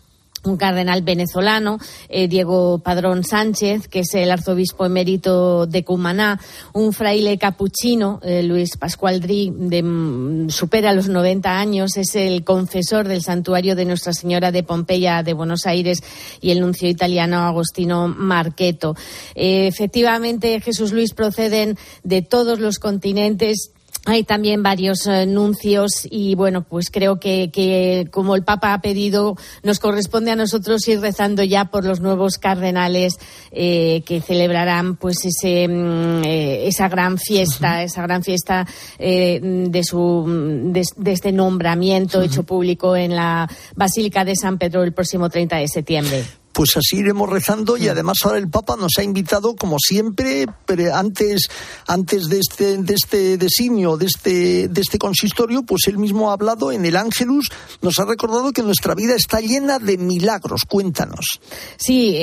un 0.45 0.57
cardenal 0.57 1.03
venezolano, 1.03 1.79
eh, 2.09 2.29
Diego 2.29 2.79
Padrón 2.79 3.25
Sánchez, 3.25 3.89
que 3.89 4.01
es 4.01 4.15
el 4.15 4.31
arzobispo 4.31 4.87
emérito 4.87 5.67
de 5.67 5.85
Cumaná, 5.85 6.41
un 6.73 6.93
fraile 6.93 7.39
capuchino, 7.39 8.21
eh, 8.23 8.43
Luis 8.43 8.77
Pascual 8.77 9.21
Dri, 9.21 9.53
de, 9.55 9.83
mm, 9.83 10.51
supera 10.51 10.93
los 10.93 11.09
90 11.09 11.59
años, 11.59 11.97
es 11.97 12.15
el 12.15 12.45
confesor 12.45 13.09
del 13.09 13.23
santuario 13.23 13.75
de 13.75 13.85
Nuestra 13.85 14.13
Señora 14.13 14.53
de 14.53 14.63
Pompeya 14.63 15.23
de 15.23 15.33
Buenos 15.33 15.67
Aires 15.67 16.03
y 16.41 16.51
el 16.51 16.61
nuncio 16.61 16.89
italiano 16.89 17.39
Agostino 17.39 18.09
Marqueto. 18.09 18.97
Eh, 19.35 19.67
efectivamente, 19.67 20.61
Jesús 20.61 20.93
Luis 20.93 21.15
proceden 21.15 21.77
de 22.05 22.23
todos 22.23 22.61
los 22.61 22.79
continentes 22.79 23.73
hay 24.09 24.25
también 24.25 24.63
varios 24.63 25.07
anuncios 25.07 26.07
eh, 26.07 26.09
y 26.11 26.35
bueno, 26.35 26.63
pues 26.63 26.91
creo 26.91 27.21
que, 27.21 28.09
como 28.11 28.35
el 28.35 28.43
Papa 28.43 28.73
ha 28.73 28.81
pedido, 28.81 29.37
nos 29.63 29.79
corresponde 29.79 30.31
a 30.31 30.37
nosotros 30.37 30.87
ir 30.89 31.01
rezando 31.01 31.45
ya 31.45 31.67
por 31.67 31.85
los 31.85 32.01
nuevos 32.01 32.39
cardenales 32.39 33.19
eh, 33.53 34.03
que 34.07 34.23
celebrarán 34.23 34.97
pues 34.97 35.19
ese, 35.25 35.69
mm, 35.69 36.25
eh, 36.25 36.69
esa 36.69 36.89
gran 36.89 37.19
fiesta, 37.19 37.83
esa 37.83 38.03
gran 38.03 38.23
fiesta 38.23 38.67
de, 38.99 39.81
su, 39.85 40.25
de, 40.27 41.13
este 41.13 41.33
nombramiento 41.33 42.23
hecho 42.23 42.45
público 42.45 42.97
en 42.97 43.15
la 43.15 43.49
Basílica 43.77 44.25
de 44.25 44.37
San 44.37 44.57
Pedro 44.59 44.83
el 44.83 44.93
próximo 44.93 45.29
30 45.29 45.57
de 45.57 45.69
septiembre 45.69 46.25
pues 46.59 46.77
así 46.77 46.97
iremos 46.97 47.31
rezando 47.31 47.77
y 47.77 47.87
además 47.87 48.19
ahora 48.25 48.39
el 48.39 48.51
Papa 48.51 48.75
nos 48.75 48.99
ha 48.99 49.05
invitado, 49.05 49.55
como 49.55 49.77
siempre, 49.79 50.45
antes, 50.93 51.43
antes 51.87 52.25
de 52.29 52.41
este, 52.41 52.79
de 52.79 52.95
este 52.95 53.39
designio, 53.39 53.97
de 53.97 54.07
este, 54.07 54.67
de 54.67 54.81
este 54.81 54.99
consistorio, 54.99 55.63
pues 55.63 55.83
él 55.87 55.99
mismo 55.99 56.31
ha 56.31 56.33
hablado 56.33 56.73
en 56.73 56.85
el 56.85 56.97
Ángelus, 56.97 57.49
nos 57.81 58.01
ha 58.01 58.07
recordado 58.07 58.51
que 58.51 58.65
nuestra 58.65 58.97
vida 58.97 59.15
está 59.15 59.39
llena 59.39 59.79
de 59.79 59.99
milagros. 59.99 60.63
Cuéntanos. 60.69 61.39
Sí, 61.77 62.19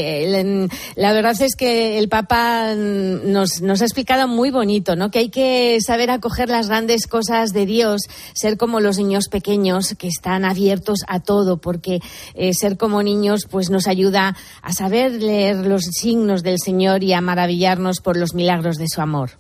la 0.98 1.14
verdad 1.14 1.42
es 1.42 1.56
que 1.56 1.98
el 1.98 2.10
Papa 2.10 2.76
nos, 2.76 3.62
nos 3.62 3.82
ha 3.82 3.86
explicado 3.86 4.28
muy 4.28 4.52
bonito, 4.52 4.98
¿no? 4.98 5.12
Que 5.12 5.20
hay 5.20 5.30
que 5.30 5.78
saber 5.80 6.12
acoger 6.12 6.50
las 6.50 6.68
grandes 6.68 7.08
cosas 7.08 7.54
de 7.54 7.66
Dios, 7.66 8.02
ser 8.34 8.58
como 8.58 8.82
los 8.82 8.98
niños 8.98 9.30
pequeños 9.30 9.96
que 9.98 10.10
están 10.10 10.44
abiertos 10.44 11.00
a 11.08 11.22
todo, 11.22 11.56
porque 11.56 12.02
eh, 12.34 12.54
ser 12.54 12.76
como 12.76 13.02
niños 13.02 13.44
pues 13.50 13.70
nos 13.70 13.88
ayuda 13.88 14.25
a 14.62 14.74
saber 14.74 15.12
leer 15.12 15.58
los 15.66 15.84
signos 15.84 16.44
del 16.44 16.58
Señor 16.60 17.04
y 17.04 17.14
a 17.14 17.22
maravillarnos 17.22 18.00
por 18.00 18.18
los 18.18 18.34
milagros 18.34 18.78
de 18.78 18.88
su 18.88 19.02
amor. 19.02 19.32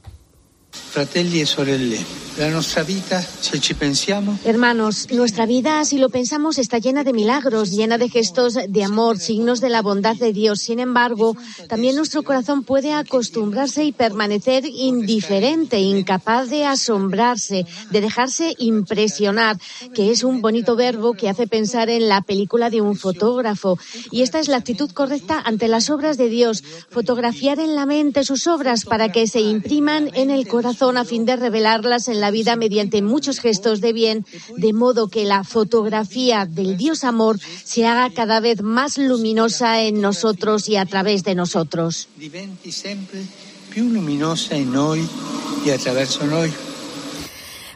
Fratelli 0.96 1.42
e 1.42 1.46
sorelle, 1.46 2.00
la 2.38 2.50
nuestra 2.50 2.84
vida, 2.84 3.22
si 3.22 3.60
ci 3.60 3.74
pensiamo. 3.74 4.38
Hermanos, 4.44 5.08
nuestra 5.12 5.46
vida, 5.46 5.84
si 5.86 5.98
lo 5.98 6.10
pensamos, 6.10 6.58
está 6.58 6.80
llena 6.80 7.04
de 7.04 7.14
milagros, 7.14 7.72
llena 7.72 7.98
de 7.98 8.10
gestos 8.10 8.58
de 8.68 8.84
amor, 8.84 9.18
signos 9.20 9.62
de 9.62 9.70
la 9.70 9.82
bondad 9.82 10.16
de 10.16 10.34
Dios. 10.34 10.60
Sin 10.62 10.80
embargo, 10.80 11.36
también 11.68 11.96
nuestro 11.96 12.24
corazón 12.24 12.64
puede 12.64 12.94
acostumbrarse 12.94 13.86
y 13.86 13.92
permanecer 13.92 14.66
indiferente, 14.66 15.80
incapaz 15.80 16.50
de 16.50 16.66
asombrarse, 16.66 17.66
de 17.92 18.02
dejarse 18.02 18.54
impresionar, 18.58 19.58
que 19.94 20.12
es 20.12 20.24
un 20.24 20.42
bonito 20.42 20.76
verbo 20.76 21.14
que 21.14 21.30
hace 21.30 21.48
pensar 21.48 21.90
en 21.90 22.10
la 22.10 22.22
película 22.22 22.70
de 22.70 22.82
un 22.82 22.96
fotógrafo. 22.96 23.78
Y 24.12 24.22
esta 24.22 24.40
es 24.40 24.48
la 24.48 24.58
actitud 24.58 24.92
correcta 24.92 25.42
ante 25.44 25.68
las 25.68 25.90
obras 25.90 26.18
de 26.18 26.30
Dios, 26.30 26.64
fotografiar 26.90 27.60
en 27.60 27.76
la 27.76 27.86
mente 27.86 28.24
sus 28.24 28.48
obras 28.48 28.84
para 28.84 29.12
que 29.12 29.28
se 29.28 29.42
impriman 29.42 30.10
en 30.14 30.32
el 30.32 30.48
corazón 30.48 30.65
a 30.68 31.06
fin 31.06 31.26
de 31.26 31.36
revelarlas 31.36 32.08
en 32.08 32.20
la 32.20 32.32
vida 32.32 32.56
mediante 32.56 33.02
muchos 33.02 33.40
gestos 33.40 33.82
de 33.82 33.94
bien, 33.94 34.26
de 34.58 34.74
modo 34.74 35.08
que 35.08 35.26
la 35.26 35.44
fotografía 35.44 36.46
del 36.46 36.78
Dios 36.78 37.04
amor 37.04 37.40
se 37.64 37.86
haga 37.86 38.14
cada 38.14 38.40
vez 38.40 38.62
más 38.62 38.98
luminosa 38.98 39.84
en 39.84 40.02
nosotros 40.02 40.68
y 40.68 40.78
a 40.78 40.86
través 40.86 41.24
de 41.24 41.36
nosotros. 41.36 42.08
Diventi 42.18 42.72
sempre 42.72 43.22
più 43.70 43.90
luminosa 43.90 44.56
in 44.56 44.72
noi 44.72 45.08
e 45.66 45.72
attraverso 45.72 46.26
noi. 46.26 46.75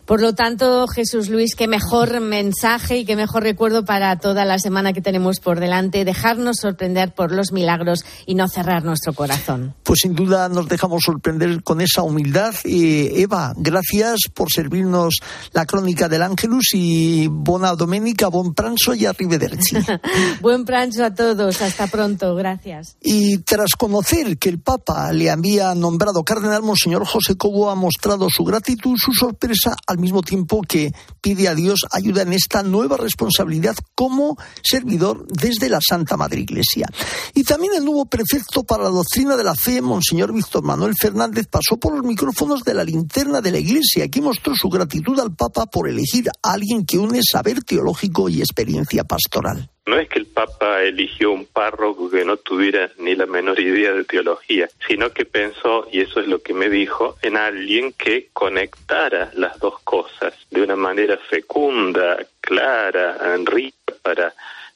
Por 0.09 0.21
lo 0.21 0.33
tanto, 0.33 0.87
Jesús 0.87 1.29
Luis, 1.29 1.53
qué 1.53 1.67
mejor 1.67 2.19
mensaje 2.19 2.97
y 2.97 3.05
qué 3.05 3.15
mejor 3.15 3.43
recuerdo 3.43 3.85
para 3.85 4.17
toda 4.17 4.43
la 4.43 4.57
semana 4.57 4.91
que 4.91 5.01
tenemos 5.01 5.39
por 5.39 5.59
delante, 5.59 6.03
dejarnos 6.03 6.57
sorprender 6.57 7.13
por 7.13 7.31
los 7.31 7.51
milagros 7.51 8.03
y 8.25 8.33
no 8.33 8.47
cerrar 8.47 8.83
nuestro 8.83 9.13
corazón. 9.13 9.75
Pues 9.83 9.99
sin 10.01 10.15
duda 10.15 10.49
nos 10.49 10.67
dejamos 10.67 11.03
sorprender 11.03 11.61
con 11.61 11.79
esa 11.79 12.01
humildad. 12.01 12.55
Eva, 12.63 13.53
gracias 13.55 14.21
por 14.33 14.47
servirnos 14.51 15.19
la 15.53 15.67
crónica 15.67 16.09
del 16.09 16.23
Ángelus 16.23 16.69
y 16.73 17.27
buena 17.27 17.75
domenica, 17.75 18.29
buen 18.29 18.55
pranzo 18.55 18.95
y 18.95 19.05
arrivederci. 19.05 19.77
buen 20.41 20.65
pranzo 20.65 21.05
a 21.05 21.13
todos, 21.13 21.61
hasta 21.61 21.85
pronto, 21.85 22.33
gracias. 22.33 22.97
Y 22.99 23.37
tras 23.43 23.73
conocer 23.77 24.39
que 24.39 24.49
el 24.49 24.59
Papa 24.59 25.13
le 25.13 25.29
había 25.29 25.75
nombrado 25.75 26.23
cardenal, 26.23 26.63
Monseñor 26.63 27.05
José 27.05 27.37
Cobo 27.37 27.69
ha 27.69 27.75
mostrado 27.75 28.27
su 28.31 28.43
gratitud, 28.43 28.95
su 28.97 29.13
sorpresa 29.13 29.75
al 29.85 29.98
mismo 29.99 30.21
tiempo 30.21 30.61
que 30.61 30.91
pide 31.21 31.47
a 31.47 31.55
Dios 31.55 31.85
ayuda 31.91 32.23
en 32.23 32.33
esta 32.33 32.63
nueva 32.63 32.97
responsabilidad 32.97 33.75
como 33.95 34.37
servidor 34.63 35.25
desde 35.27 35.69
la 35.69 35.79
Santa 35.81 36.17
Madre 36.17 36.41
Iglesia. 36.41 36.87
Y 37.33 37.43
también 37.43 37.73
el 37.75 37.85
nuevo 37.85 38.05
prefecto 38.05 38.63
para 38.63 38.83
la 38.83 38.89
doctrina 38.89 39.35
de 39.35 39.43
la 39.43 39.55
fe, 39.55 39.81
Monseñor 39.81 40.33
Víctor 40.33 40.63
Manuel 40.63 40.95
Fernández, 40.99 41.47
pasó 41.47 41.77
por 41.77 41.95
los 41.95 42.05
micrófonos 42.05 42.63
de 42.63 42.73
la 42.73 42.83
linterna 42.83 43.41
de 43.41 43.51
la 43.51 43.59
Iglesia. 43.59 44.05
Aquí 44.05 44.21
mostró 44.21 44.55
su 44.55 44.69
gratitud 44.69 45.19
al 45.19 45.35
Papa 45.35 45.65
por 45.65 45.87
elegir 45.87 46.29
a 46.29 46.51
alguien 46.51 46.85
que 46.85 46.97
une 46.97 47.21
saber 47.23 47.63
teológico 47.63 48.29
y 48.29 48.39
experiencia 48.39 49.03
pastoral. 49.03 49.69
No 49.89 49.97
es 49.97 50.07
que 50.07 50.19
el 50.19 50.27
Papa 50.27 50.83
eligió 50.83 51.31
un 51.31 51.47
párroco 51.47 52.11
que 52.11 52.23
no 52.23 52.37
tuviera 52.37 52.91
ni 52.99 53.15
la 53.15 53.25
menor 53.25 53.59
idea 53.59 53.91
de 53.91 54.03
teología, 54.03 54.69
sino 54.87 55.09
que 55.09 55.25
pensó, 55.25 55.87
y 55.91 56.01
eso 56.01 56.19
es 56.19 56.27
lo 56.27 56.43
que 56.43 56.53
me 56.53 56.69
dijo, 56.69 57.17
en 57.23 57.35
alguien 57.35 57.93
que 57.93 58.29
conectara 58.31 59.31
las 59.33 59.57
dos 59.57 59.79
cosas 59.79 60.35
de 60.51 60.61
una 60.61 60.75
manera 60.75 61.17
fecunda, 61.17 62.19
clara, 62.39 63.17
rica 63.45 63.95
para 64.03 64.31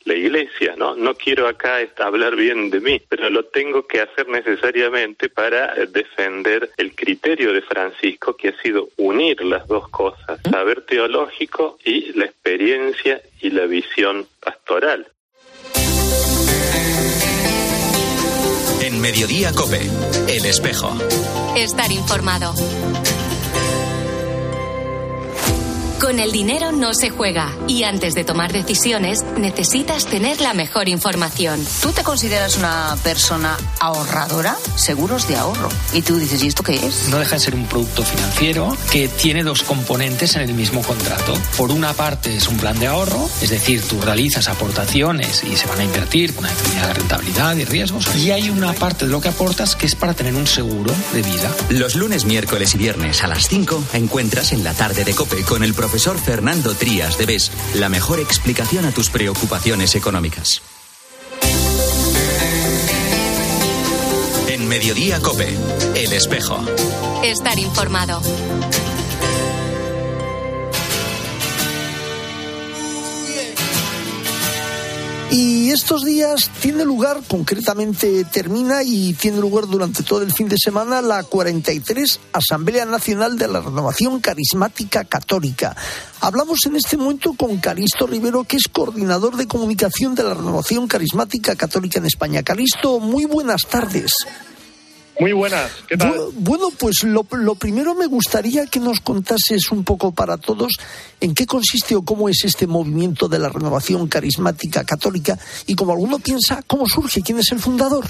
la 0.05 0.13
iglesia, 0.15 0.75
¿no? 0.77 0.95
No 0.95 1.15
quiero 1.15 1.47
acá 1.47 1.77
hablar 1.97 2.35
bien 2.35 2.69
de 2.69 2.79
mí, 2.79 3.01
pero 3.07 3.29
lo 3.29 3.45
tengo 3.45 3.87
que 3.87 4.01
hacer 4.01 4.27
necesariamente 4.27 5.29
para 5.29 5.73
defender 5.85 6.69
el 6.77 6.95
criterio 6.95 7.53
de 7.53 7.61
Francisco, 7.61 8.35
que 8.35 8.49
ha 8.49 8.61
sido 8.61 8.89
unir 8.97 9.43
las 9.43 9.67
dos 9.67 9.89
cosas, 9.89 10.39
saber 10.49 10.81
teológico 10.81 11.77
y 11.83 12.13
la 12.17 12.25
experiencia 12.25 13.21
y 13.41 13.49
la 13.49 13.65
visión 13.65 14.27
pastoral. 14.39 15.07
En 18.81 18.99
Mediodía 18.99 19.51
Cope, 19.53 19.79
El 20.27 20.45
Espejo. 20.45 20.93
Estar 21.55 21.91
informado. 21.91 22.53
Con 26.03 26.19
el 26.19 26.33
dinero 26.33 26.73
no 26.73 26.93
se 26.93 27.09
juega 27.09 27.49
y 27.65 27.83
antes 27.83 28.13
de 28.13 28.25
tomar 28.25 28.51
decisiones 28.51 29.23
necesitas 29.37 30.05
tener 30.05 30.41
la 30.41 30.53
mejor 30.53 30.89
información. 30.89 31.65
¿Tú 31.81 31.93
te 31.93 32.03
consideras 32.03 32.57
una 32.57 32.97
persona 33.05 33.55
ahorradora? 33.79 34.57
Seguros 34.75 35.29
de 35.29 35.37
ahorro. 35.37 35.69
Y 35.93 36.01
tú 36.01 36.17
dices, 36.17 36.43
¿y 36.43 36.47
esto 36.47 36.61
qué 36.61 36.75
es? 36.75 37.07
No 37.07 37.19
deja 37.19 37.35
de 37.35 37.39
ser 37.39 37.55
un 37.55 37.67
producto 37.67 38.03
financiero 38.03 38.75
que 38.91 39.07
tiene 39.07 39.43
dos 39.43 39.63
componentes 39.63 40.35
en 40.35 40.41
el 40.41 40.53
mismo 40.53 40.81
contrato. 40.81 41.35
Por 41.55 41.71
una 41.71 41.93
parte 41.93 42.35
es 42.35 42.49
un 42.49 42.57
plan 42.57 42.77
de 42.77 42.87
ahorro, 42.87 43.29
es 43.41 43.51
decir, 43.51 43.81
tú 43.87 44.01
realizas 44.01 44.49
aportaciones 44.49 45.41
y 45.45 45.55
se 45.55 45.67
van 45.67 45.79
a 45.79 45.83
invertir 45.85 46.35
con 46.35 46.43
una 46.43 46.53
determinada 46.53 46.93
rentabilidad 46.95 47.55
y 47.55 47.63
riesgos. 47.63 48.13
Y 48.17 48.31
hay 48.31 48.49
una 48.49 48.73
parte 48.73 49.05
de 49.05 49.11
lo 49.11 49.21
que 49.21 49.29
aportas 49.29 49.77
que 49.77 49.85
es 49.85 49.95
para 49.95 50.13
tener 50.13 50.35
un 50.35 50.47
seguro 50.47 50.93
de 51.13 51.21
vida. 51.21 51.49
Los 51.69 51.95
lunes, 51.95 52.25
miércoles 52.25 52.75
y 52.75 52.77
viernes 52.77 53.23
a 53.23 53.27
las 53.27 53.47
5 53.47 53.85
encuentras 53.93 54.51
en 54.51 54.65
la 54.65 54.73
tarde 54.73 55.05
de 55.05 55.15
Cope 55.15 55.43
con 55.43 55.63
el 55.63 55.73
profesor 55.73 55.92
profesor 55.93 56.17
Fernando 56.17 56.73
Trías 56.73 57.19
de 57.19 57.27
BES 57.27 57.51
la 57.75 57.87
mejor 57.87 58.19
explicación 58.19 58.85
a 58.85 58.91
tus 58.91 59.11
preocupaciones 59.11 59.93
económicas. 59.93 60.63
En 64.47 64.67
Mediodía 64.67 65.19
Cope, 65.21 65.55
El 65.93 66.13
Espejo. 66.13 66.65
Estar 67.23 67.59
informado. 67.59 68.23
Y 75.35 75.71
estos 75.71 76.05
días 76.05 76.51
tiene 76.61 76.85
lugar, 76.85 77.21
concretamente 77.27 78.23
termina 78.25 78.83
y 78.83 79.13
tiene 79.13 79.39
lugar 79.39 79.65
durante 79.65 80.03
todo 80.03 80.21
el 80.21 80.31
fin 80.31 80.47
de 80.47 80.57
semana 80.59 81.01
la 81.01 81.23
43 81.23 82.19
Asamblea 82.33 82.85
Nacional 82.85 83.35
de 83.35 83.47
la 83.47 83.59
Renovación 83.59 84.19
Carismática 84.19 85.05
Católica. 85.05 85.75
Hablamos 86.21 86.59
en 86.67 86.75
este 86.75 86.97
momento 86.97 87.33
con 87.33 87.57
Calisto 87.57 88.05
Rivero, 88.05 88.43
que 88.43 88.57
es 88.57 88.67
coordinador 88.71 89.35
de 89.35 89.47
comunicación 89.47 90.13
de 90.13 90.21
la 90.21 90.35
Renovación 90.35 90.87
Carismática 90.87 91.55
Católica 91.55 91.97
en 91.97 92.05
España. 92.05 92.43
Calisto, 92.43 92.99
muy 92.99 93.25
buenas 93.25 93.63
tardes. 93.63 94.13
Muy 95.19 95.31
buenas, 95.31 95.71
¿qué 95.87 95.95
tal? 95.95 96.13
Bueno, 96.33 96.69
pues 96.77 97.03
lo, 97.03 97.25
lo, 97.31 97.55
primero 97.55 97.93
me 97.93 98.07
gustaría 98.07 98.65
que 98.65 98.79
nos 98.79 98.99
contases 98.99 99.71
un 99.71 99.83
poco 99.83 100.11
para 100.11 100.37
todos 100.37 100.73
en 101.19 101.35
qué 101.35 101.45
consiste 101.45 101.95
o 101.95 102.03
cómo 102.03 102.29
es 102.29 102.43
este 102.43 102.65
movimiento 102.65 103.27
de 103.27 103.39
la 103.39 103.49
renovación 103.49 104.07
carismática 104.07 104.83
católica 104.83 105.37
y 105.67 105.75
como 105.75 105.91
alguno 105.91 106.19
piensa, 106.19 106.63
cómo 106.65 106.87
surge, 106.87 107.21
quién 107.21 107.39
es 107.39 107.51
el 107.51 107.59
fundador. 107.59 108.05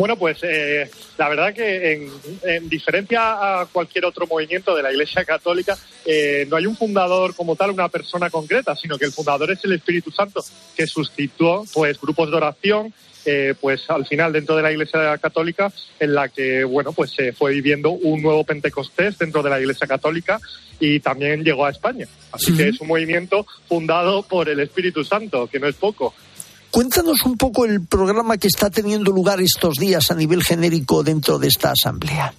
Bueno, 0.00 0.16
pues 0.16 0.38
eh, 0.44 0.90
la 1.18 1.28
verdad 1.28 1.52
que 1.52 1.92
en, 1.92 2.10
en, 2.42 2.70
diferencia 2.70 3.60
a 3.60 3.66
cualquier 3.66 4.06
otro 4.06 4.26
movimiento 4.26 4.74
de 4.74 4.82
la 4.82 4.90
Iglesia 4.90 5.26
Católica, 5.26 5.76
eh, 6.06 6.46
no 6.48 6.56
hay 6.56 6.64
un 6.64 6.74
fundador 6.74 7.34
como 7.34 7.54
tal, 7.54 7.68
una 7.68 7.90
persona 7.90 8.30
concreta, 8.30 8.74
sino 8.74 8.96
que 8.96 9.04
el 9.04 9.12
fundador 9.12 9.50
es 9.50 9.62
el 9.62 9.72
Espíritu 9.74 10.10
Santo, 10.10 10.42
que 10.74 10.86
suscitó 10.86 11.64
pues 11.74 12.00
grupos 12.00 12.30
de 12.30 12.36
oración 12.38 12.94
eh, 13.26 13.52
pues 13.60 13.90
al 13.90 14.06
final 14.06 14.32
dentro 14.32 14.56
de 14.56 14.62
la 14.62 14.72
Iglesia 14.72 15.18
Católica 15.18 15.70
en 15.98 16.14
la 16.14 16.30
que 16.30 16.64
bueno 16.64 16.92
pues 16.92 17.10
se 17.10 17.34
fue 17.34 17.52
viviendo 17.52 17.90
un 17.90 18.22
nuevo 18.22 18.44
Pentecostés 18.44 19.18
dentro 19.18 19.42
de 19.42 19.50
la 19.50 19.60
Iglesia 19.60 19.86
Católica 19.86 20.40
y 20.78 21.00
también 21.00 21.44
llegó 21.44 21.66
a 21.66 21.70
España. 21.70 22.06
Así 22.32 22.56
que 22.56 22.68
es 22.68 22.80
un 22.80 22.88
movimiento 22.88 23.46
fundado 23.68 24.22
por 24.22 24.48
el 24.48 24.60
Espíritu 24.60 25.04
Santo, 25.04 25.46
que 25.46 25.60
no 25.60 25.66
es 25.66 25.74
poco. 25.74 26.14
Cuéntanos 26.70 27.22
un 27.24 27.36
poco 27.36 27.64
el 27.64 27.84
programa 27.84 28.38
que 28.38 28.46
está 28.46 28.70
teniendo 28.70 29.10
lugar 29.10 29.40
estos 29.40 29.74
días 29.74 30.10
a 30.10 30.14
nivel 30.14 30.42
genérico 30.42 31.02
dentro 31.02 31.38
de 31.38 31.48
esta 31.48 31.72
asamblea. 31.72 32.32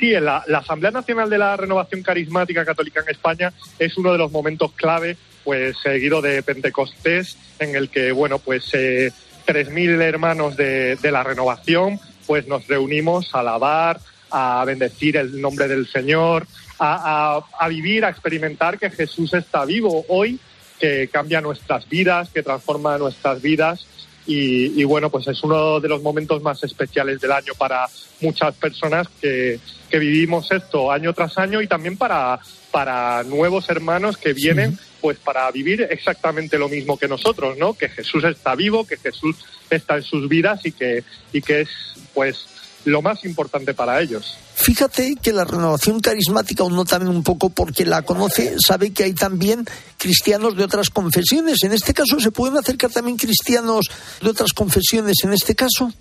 Sí, 0.00 0.10
la, 0.12 0.38
Asamblea 0.38 0.90
Nacional 0.90 1.28
de 1.28 1.38
la 1.38 1.56
Renovación 1.56 2.02
Carismática 2.02 2.64
Católica 2.64 3.02
en 3.02 3.10
España 3.10 3.52
es 3.78 3.96
uno 3.98 4.12
de 4.12 4.18
los 4.18 4.32
momentos 4.32 4.72
clave, 4.72 5.16
pues 5.44 5.76
seguido 5.82 6.22
de 6.22 6.42
Pentecostés, 6.42 7.36
en 7.58 7.76
el 7.76 7.90
que 7.90 8.10
bueno 8.10 8.38
pues 8.38 8.70
eh, 8.72 9.12
3.000 9.46 10.00
hermanos 10.00 10.56
de, 10.56 10.98
la 11.02 11.22
renovación, 11.22 12.00
pues 12.26 12.46
nos 12.46 12.66
reunimos 12.66 13.34
a 13.34 13.40
alabar, 13.40 14.00
a 14.30 14.64
bendecir 14.64 15.18
el 15.18 15.40
nombre 15.40 15.68
del 15.68 15.86
Señor, 15.86 16.46
a, 16.78 17.42
vivir, 17.68 18.04
a 18.04 18.10
experimentar 18.10 18.78
que 18.78 18.90
Jesús 18.90 19.34
está 19.34 19.64
vivo 19.66 20.04
hoy, 20.08 20.38
que 20.80 21.08
cambia 21.08 21.40
nuestras 21.40 21.88
vidas, 21.88 22.30
que 22.30 22.42
transforma 22.42 22.98
nuestras 22.98 23.42
vidas. 23.42 23.86
Y, 24.26 24.80
y, 24.80 24.84
bueno, 24.84 25.10
pues 25.10 25.26
es 25.28 25.42
uno 25.42 25.80
de 25.80 25.88
los 25.88 26.02
momentos 26.02 26.42
más 26.42 26.62
especiales 26.62 27.20
del 27.20 27.32
año 27.32 27.52
para 27.58 27.86
muchas 28.20 28.54
personas 28.54 29.08
que, 29.20 29.58
que 29.88 29.98
vivimos 29.98 30.50
esto 30.50 30.92
año 30.92 31.12
tras 31.12 31.36
año 31.38 31.60
y 31.62 31.66
también 31.66 31.96
para, 31.96 32.38
para 32.70 33.22
nuevos 33.24 33.68
hermanos 33.70 34.16
que 34.16 34.32
vienen. 34.32 34.76
Sí 34.76 34.84
pues 35.00 35.18
para 35.18 35.50
vivir 35.50 35.86
exactamente 35.90 36.58
lo 36.58 36.68
mismo 36.68 36.98
que 36.98 37.08
nosotros, 37.08 37.56
¿no? 37.56 37.74
Que 37.74 37.88
Jesús 37.88 38.22
está 38.24 38.54
vivo, 38.54 38.86
que 38.86 38.96
Jesús 38.96 39.36
está 39.70 39.96
en 39.96 40.02
sus 40.02 40.28
vidas 40.28 40.64
y 40.64 40.72
que, 40.72 41.04
y 41.32 41.40
que 41.40 41.62
es, 41.62 41.68
pues, 42.14 42.46
lo 42.84 43.02
más 43.02 43.24
importante 43.24 43.74
para 43.74 44.00
ellos. 44.00 44.36
Fíjate 44.54 45.14
que 45.20 45.32
la 45.32 45.44
renovación 45.44 46.00
carismática, 46.00 46.64
uno 46.64 46.84
también 46.84 47.14
un 47.14 47.22
poco 47.22 47.50
porque 47.50 47.84
la 47.84 48.02
conoce, 48.02 48.56
sabe 48.64 48.92
que 48.92 49.04
hay 49.04 49.14
también 49.14 49.66
cristianos 49.96 50.56
de 50.56 50.64
otras 50.64 50.90
confesiones. 50.90 51.58
En 51.62 51.72
este 51.72 51.94
caso, 51.94 52.20
¿se 52.20 52.30
pueden 52.30 52.56
acercar 52.56 52.90
también 52.90 53.16
cristianos 53.16 53.86
de 54.20 54.30
otras 54.30 54.52
confesiones 54.52 55.16
en 55.24 55.32
este 55.32 55.54
caso? 55.54 55.92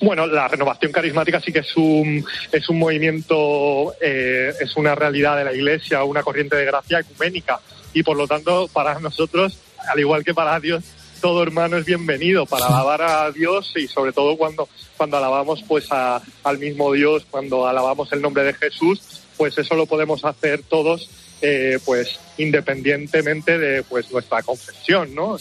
Bueno, 0.00 0.26
la 0.26 0.46
renovación 0.46 0.92
carismática 0.92 1.40
sí 1.40 1.52
que 1.52 1.60
es 1.60 1.76
un, 1.76 2.24
es 2.52 2.68
un 2.68 2.78
movimiento, 2.78 3.94
eh, 4.00 4.52
es 4.60 4.76
una 4.76 4.94
realidad 4.94 5.36
de 5.36 5.44
la 5.44 5.54
Iglesia, 5.54 6.04
una 6.04 6.22
corriente 6.22 6.56
de 6.56 6.66
gracia 6.66 7.00
ecuménica 7.00 7.60
y 7.92 8.02
por 8.02 8.16
lo 8.16 8.26
tanto 8.26 8.68
para 8.68 8.98
nosotros, 9.00 9.58
al 9.90 9.98
igual 9.98 10.22
que 10.22 10.34
para 10.34 10.60
Dios, 10.60 10.84
todo 11.20 11.42
hermano 11.42 11.78
es 11.78 11.86
bienvenido 11.86 12.44
para 12.44 12.66
alabar 12.66 13.02
a 13.02 13.32
Dios 13.32 13.72
y 13.76 13.88
sobre 13.88 14.12
todo 14.12 14.36
cuando, 14.36 14.68
cuando 14.96 15.16
alabamos 15.16 15.62
pues 15.66 15.86
a, 15.90 16.20
al 16.44 16.58
mismo 16.58 16.92
Dios, 16.92 17.26
cuando 17.30 17.66
alabamos 17.66 18.12
el 18.12 18.22
nombre 18.22 18.44
de 18.44 18.54
Jesús, 18.54 19.00
pues 19.36 19.56
eso 19.58 19.74
lo 19.74 19.86
podemos 19.86 20.24
hacer 20.24 20.62
todos 20.62 21.08
eh, 21.42 21.78
pues 21.84 22.18
independientemente 22.38 23.58
de 23.58 23.82
pues 23.82 24.10
nuestra 24.10 24.42
confesión, 24.42 25.14
¿no? 25.14 25.36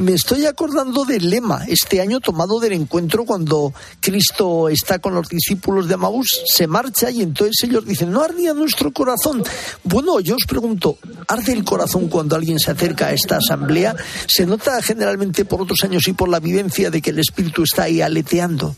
Me 0.00 0.14
estoy 0.14 0.46
acordando 0.46 1.04
del 1.04 1.28
lema 1.28 1.66
este 1.68 2.00
año 2.00 2.20
tomado 2.20 2.58
del 2.58 2.72
encuentro 2.72 3.26
cuando 3.26 3.74
Cristo 4.00 4.70
está 4.70 4.98
con 4.98 5.14
los 5.14 5.28
discípulos 5.28 5.88
de 5.88 5.98
Maús, 5.98 6.40
se 6.46 6.66
marcha 6.66 7.10
y 7.10 7.20
entonces 7.20 7.68
ellos 7.68 7.84
dicen, 7.84 8.10
no 8.10 8.22
ardía 8.22 8.54
nuestro 8.54 8.92
corazón. 8.92 9.44
Bueno, 9.84 10.18
yo 10.20 10.36
os 10.36 10.46
pregunto, 10.48 10.96
¿arde 11.28 11.52
el 11.52 11.64
corazón 11.64 12.08
cuando 12.08 12.34
alguien 12.34 12.58
se 12.58 12.70
acerca 12.70 13.08
a 13.08 13.12
esta 13.12 13.36
asamblea? 13.36 13.94
¿Se 14.26 14.46
nota 14.46 14.80
generalmente 14.80 15.44
por 15.44 15.60
otros 15.60 15.84
años 15.84 16.08
y 16.08 16.14
por 16.14 16.30
la 16.30 16.40
vivencia 16.40 16.90
de 16.90 17.02
que 17.02 17.10
el 17.10 17.18
Espíritu 17.18 17.64
está 17.64 17.82
ahí 17.82 18.00
aleteando? 18.00 18.74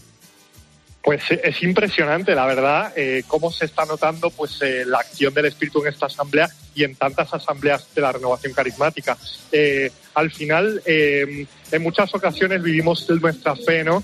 Pues 1.02 1.22
es 1.32 1.60
impresionante, 1.64 2.32
la 2.32 2.46
verdad, 2.46 2.92
eh, 2.94 3.24
cómo 3.26 3.50
se 3.50 3.64
está 3.64 3.84
notando 3.84 4.30
pues 4.30 4.62
eh, 4.62 4.84
la 4.86 4.98
acción 4.98 5.34
del 5.34 5.46
Espíritu 5.46 5.82
en 5.82 5.88
esta 5.88 6.06
asamblea 6.06 6.48
y 6.76 6.84
en 6.84 6.94
tantas 6.94 7.34
asambleas 7.34 7.92
de 7.92 8.02
la 8.02 8.12
renovación 8.12 8.52
carismática. 8.52 9.18
Eh, 9.50 9.90
al 10.14 10.30
final, 10.30 10.80
en 10.86 11.48
muchas 11.80 12.14
ocasiones 12.14 12.62
vivimos 12.62 13.08
nuestra 13.08 13.56
fe, 13.56 13.82
¿no? 13.82 14.02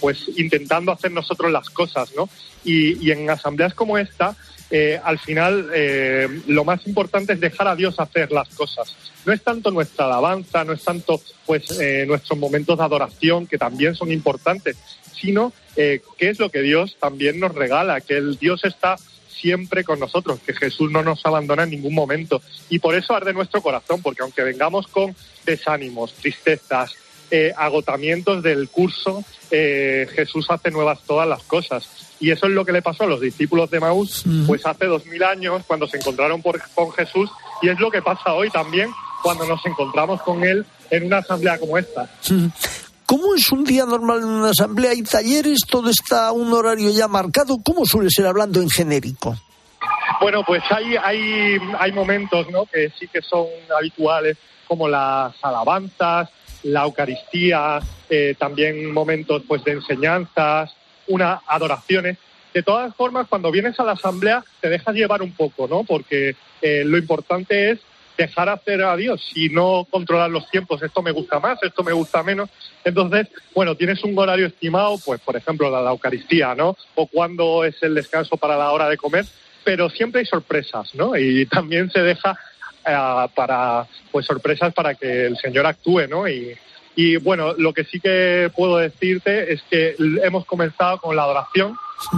pues 0.00 0.30
intentando 0.36 0.92
hacer 0.92 1.10
nosotros 1.10 1.50
las 1.50 1.68
cosas, 1.70 2.10
¿no? 2.16 2.28
Y, 2.64 3.04
y 3.04 3.10
en 3.10 3.28
asambleas 3.28 3.74
como 3.74 3.98
esta, 3.98 4.36
al 5.02 5.18
final, 5.18 5.70
lo 6.46 6.64
más 6.64 6.86
importante 6.86 7.32
es 7.32 7.40
dejar 7.40 7.66
a 7.66 7.74
Dios 7.74 7.98
hacer 7.98 8.30
las 8.30 8.48
cosas. 8.50 8.94
No 9.26 9.32
es 9.32 9.42
tanto 9.42 9.72
nuestra 9.72 10.04
alabanza, 10.04 10.62
no 10.62 10.72
es 10.72 10.84
tanto 10.84 11.20
pues 11.44 11.64
nuestros 12.06 12.38
momentos 12.38 12.78
de 12.78 12.84
adoración, 12.84 13.48
que 13.48 13.58
también 13.58 13.96
son 13.96 14.12
importantes, 14.12 14.76
sino 15.20 15.52
eh, 15.76 16.00
qué 16.16 16.30
es 16.30 16.38
lo 16.38 16.50
que 16.50 16.62
Dios 16.62 16.96
también 16.98 17.40
nos 17.40 17.54
regala, 17.54 18.00
que 18.00 18.16
el 18.16 18.38
Dios 18.38 18.64
está 18.64 18.96
siempre 19.28 19.84
con 19.84 20.00
nosotros, 20.00 20.40
que 20.44 20.54
Jesús 20.54 20.90
no 20.90 21.02
nos 21.02 21.24
abandona 21.24 21.62
en 21.62 21.70
ningún 21.70 21.94
momento. 21.94 22.42
Y 22.68 22.78
por 22.78 22.94
eso 22.94 23.14
arde 23.14 23.32
nuestro 23.32 23.62
corazón, 23.62 24.02
porque 24.02 24.22
aunque 24.22 24.42
vengamos 24.42 24.88
con 24.88 25.14
desánimos, 25.46 26.12
tristezas, 26.14 26.96
eh, 27.30 27.52
agotamientos 27.56 28.42
del 28.42 28.68
curso, 28.68 29.22
eh, 29.50 30.08
Jesús 30.14 30.46
hace 30.50 30.70
nuevas 30.70 31.00
todas 31.06 31.28
las 31.28 31.42
cosas. 31.42 31.88
Y 32.20 32.30
eso 32.30 32.46
es 32.46 32.52
lo 32.52 32.64
que 32.64 32.72
le 32.72 32.82
pasó 32.82 33.04
a 33.04 33.06
los 33.06 33.20
discípulos 33.20 33.70
de 33.70 33.80
Maús, 33.80 34.24
pues 34.46 34.66
hace 34.66 34.86
dos 34.86 35.06
mil 35.06 35.22
años, 35.22 35.62
cuando 35.66 35.86
se 35.86 35.98
encontraron 35.98 36.42
por, 36.42 36.60
con 36.74 36.90
Jesús, 36.90 37.30
y 37.62 37.68
es 37.68 37.78
lo 37.78 37.90
que 37.90 38.02
pasa 38.02 38.32
hoy 38.32 38.50
también, 38.50 38.90
cuando 39.22 39.46
nos 39.46 39.64
encontramos 39.66 40.20
con 40.22 40.42
Él 40.42 40.66
en 40.90 41.04
una 41.04 41.18
asamblea 41.18 41.58
como 41.58 41.78
esta. 41.78 42.10
¿Cómo 43.08 43.34
es 43.34 43.50
un 43.52 43.64
día 43.64 43.86
normal 43.86 44.18
en 44.18 44.26
una 44.26 44.50
asamblea? 44.50 44.90
¿Hay 44.90 45.02
talleres? 45.02 45.60
¿Todo 45.66 45.88
está 45.88 46.30
un 46.30 46.52
horario 46.52 46.90
ya 46.90 47.08
marcado? 47.08 47.56
¿Cómo 47.64 47.86
suele 47.86 48.10
ser 48.10 48.26
hablando 48.26 48.60
en 48.60 48.68
genérico? 48.68 49.34
Bueno, 50.20 50.44
pues 50.46 50.62
hay, 50.68 50.94
hay, 51.02 51.56
hay 51.78 51.92
momentos 51.92 52.50
¿no? 52.50 52.66
que 52.66 52.92
sí 53.00 53.08
que 53.08 53.22
son 53.22 53.46
habituales, 53.74 54.36
como 54.66 54.88
las 54.88 55.32
alabanzas, 55.42 56.28
la 56.64 56.84
Eucaristía, 56.84 57.80
eh, 58.10 58.34
también 58.38 58.92
momentos 58.92 59.42
pues 59.48 59.64
de 59.64 59.72
enseñanzas, 59.72 60.76
unas 61.06 61.40
adoraciones, 61.46 62.18
De 62.52 62.62
todas 62.62 62.94
formas, 62.94 63.26
cuando 63.26 63.50
vienes 63.50 63.80
a 63.80 63.84
la 63.84 63.92
asamblea 63.92 64.44
te 64.60 64.68
dejas 64.68 64.94
llevar 64.94 65.22
un 65.22 65.32
poco, 65.32 65.66
¿no? 65.66 65.82
Porque 65.82 66.36
eh, 66.60 66.82
lo 66.84 66.98
importante 66.98 67.70
es 67.70 67.78
dejar 68.18 68.50
hacer 68.50 68.82
a 68.82 68.96
Dios 68.96 69.30
y 69.34 69.48
no 69.48 69.86
controlar 69.88 70.28
los 70.28 70.50
tiempos. 70.50 70.82
Esto 70.82 71.00
me 71.00 71.12
gusta 71.12 71.38
más, 71.38 71.62
esto 71.62 71.82
me 71.82 71.92
gusta 71.92 72.22
menos. 72.22 72.50
Entonces, 72.84 73.28
bueno, 73.54 73.74
tienes 73.74 74.02
un 74.04 74.18
horario 74.18 74.46
estimado, 74.46 74.96
pues 75.04 75.20
por 75.20 75.36
ejemplo 75.36 75.70
la, 75.70 75.82
la 75.82 75.90
Eucaristía, 75.90 76.54
¿no? 76.54 76.76
O 76.94 77.06
cuándo 77.06 77.64
es 77.64 77.82
el 77.82 77.94
descanso 77.94 78.36
para 78.36 78.56
la 78.56 78.72
hora 78.72 78.88
de 78.88 78.96
comer, 78.96 79.24
pero 79.64 79.90
siempre 79.90 80.20
hay 80.20 80.26
sorpresas, 80.26 80.94
¿no? 80.94 81.16
Y 81.16 81.46
también 81.50 81.90
se 81.90 82.00
deja 82.00 82.38
eh, 82.86 83.26
para, 83.34 83.86
pues 84.10 84.26
sorpresas 84.26 84.72
para 84.72 84.94
que 84.94 85.26
el 85.26 85.36
Señor 85.36 85.66
actúe, 85.66 86.06
¿no? 86.08 86.28
Y, 86.28 86.56
y 86.96 87.16
bueno, 87.16 87.54
lo 87.56 87.72
que 87.72 87.84
sí 87.84 88.00
que 88.00 88.50
puedo 88.56 88.78
decirte 88.78 89.52
es 89.52 89.62
que 89.70 89.94
hemos 90.22 90.44
comenzado 90.46 90.98
con 90.98 91.14
la 91.14 91.22
adoración, 91.22 91.76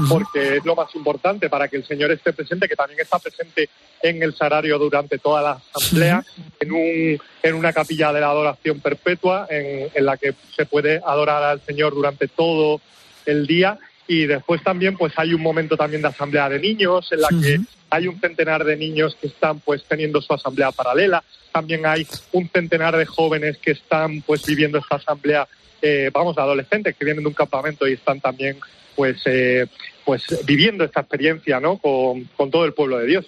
porque 0.08 0.56
es 0.56 0.64
lo 0.64 0.74
más 0.74 0.94
importante 0.94 1.48
para 1.48 1.68
que 1.68 1.76
el 1.76 1.86
Señor 1.86 2.10
esté 2.10 2.32
presente, 2.32 2.68
que 2.68 2.76
también 2.76 3.00
está 3.00 3.18
presente 3.18 3.68
en 4.02 4.22
el 4.22 4.34
salario 4.34 4.78
durante 4.78 5.18
toda 5.18 5.42
la 5.42 5.60
asamblea, 5.74 6.24
en, 6.58 6.72
un, 6.72 7.20
en 7.42 7.54
una 7.54 7.72
capilla 7.72 8.12
de 8.12 8.20
la 8.20 8.28
adoración 8.28 8.80
perpetua, 8.80 9.46
en, 9.50 9.88
en 9.94 10.04
la 10.04 10.16
que 10.16 10.34
se 10.54 10.66
puede 10.66 11.00
adorar 11.04 11.42
al 11.42 11.60
Señor 11.62 11.94
durante 11.94 12.28
todo 12.28 12.80
el 13.26 13.46
día. 13.46 13.78
Y 14.06 14.26
después 14.26 14.62
también 14.62 14.96
pues 14.96 15.12
hay 15.16 15.34
un 15.34 15.40
momento 15.40 15.76
también 15.76 16.02
de 16.02 16.08
asamblea 16.08 16.48
de 16.48 16.58
niños 16.58 17.08
en 17.12 17.20
la 17.20 17.28
que 17.28 17.60
hay 17.90 18.08
un 18.08 18.18
centenar 18.20 18.64
de 18.64 18.76
niños 18.76 19.16
que 19.20 19.28
están 19.28 19.60
pues 19.60 19.84
teniendo 19.84 20.20
su 20.20 20.32
asamblea 20.32 20.72
paralela. 20.72 21.22
También 21.52 21.86
hay 21.86 22.06
un 22.32 22.48
centenar 22.48 22.96
de 22.96 23.06
jóvenes 23.06 23.58
que 23.58 23.72
están 23.72 24.22
pues 24.22 24.44
viviendo 24.44 24.78
esta 24.78 24.96
asamblea 24.96 25.46
eh, 25.82 26.10
vamos 26.12 26.36
adolescentes 26.36 26.94
que 26.96 27.04
vienen 27.04 27.24
de 27.24 27.28
un 27.28 27.34
campamento 27.34 27.88
y 27.88 27.94
están 27.94 28.20
también 28.20 28.58
pues 28.96 29.16
eh, 29.26 29.66
pues 30.04 30.24
viviendo 30.44 30.84
esta 30.84 31.00
experiencia 31.00 31.60
no 31.60 31.78
con, 31.78 32.24
con 32.36 32.50
todo 32.50 32.64
el 32.64 32.74
pueblo 32.74 32.98
de 32.98 33.06
Dios 33.06 33.26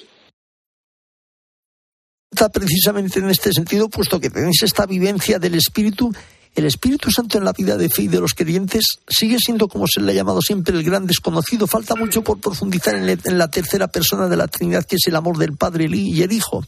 precisamente 2.51 3.19
en 3.19 3.31
este 3.31 3.53
sentido, 3.53 3.89
puesto 3.89 4.21
que 4.21 4.31
tenéis 4.31 4.63
esta 4.63 4.87
vivencia 4.87 5.39
del 5.39 5.55
Espíritu, 5.55 6.13
el 6.55 6.65
Espíritu 6.65 7.11
Santo 7.11 7.39
en 7.39 7.45
la 7.45 7.53
vida 7.53 7.77
de 7.77 7.89
fe 7.89 8.03
y 8.03 8.09
de 8.09 8.21
los 8.21 8.35
creyentes 8.35 8.85
sigue 9.09 9.39
siendo, 9.39 9.69
como 9.69 9.87
se 9.87 10.01
le 10.01 10.13
ha 10.13 10.15
llamado 10.15 10.41
siempre, 10.41 10.77
el 10.77 10.83
gran 10.83 11.07
desconocido. 11.07 11.67
Falta 11.67 11.95
mucho 11.95 12.23
por 12.23 12.41
profundizar 12.41 12.95
en, 12.95 13.39
la 13.39 13.51
tercera 13.51 13.89
persona 13.89 14.29
de 14.29 14.37
la 14.37 14.49
Trinidad, 14.49 14.85
que 14.85 14.97
es 14.97 15.07
el 15.07 15.17
amor 15.17 15.39
del 15.39 15.57
Padre 15.57 15.89
y 15.91 16.23
el 16.23 16.33
Hijo. 16.33 16.63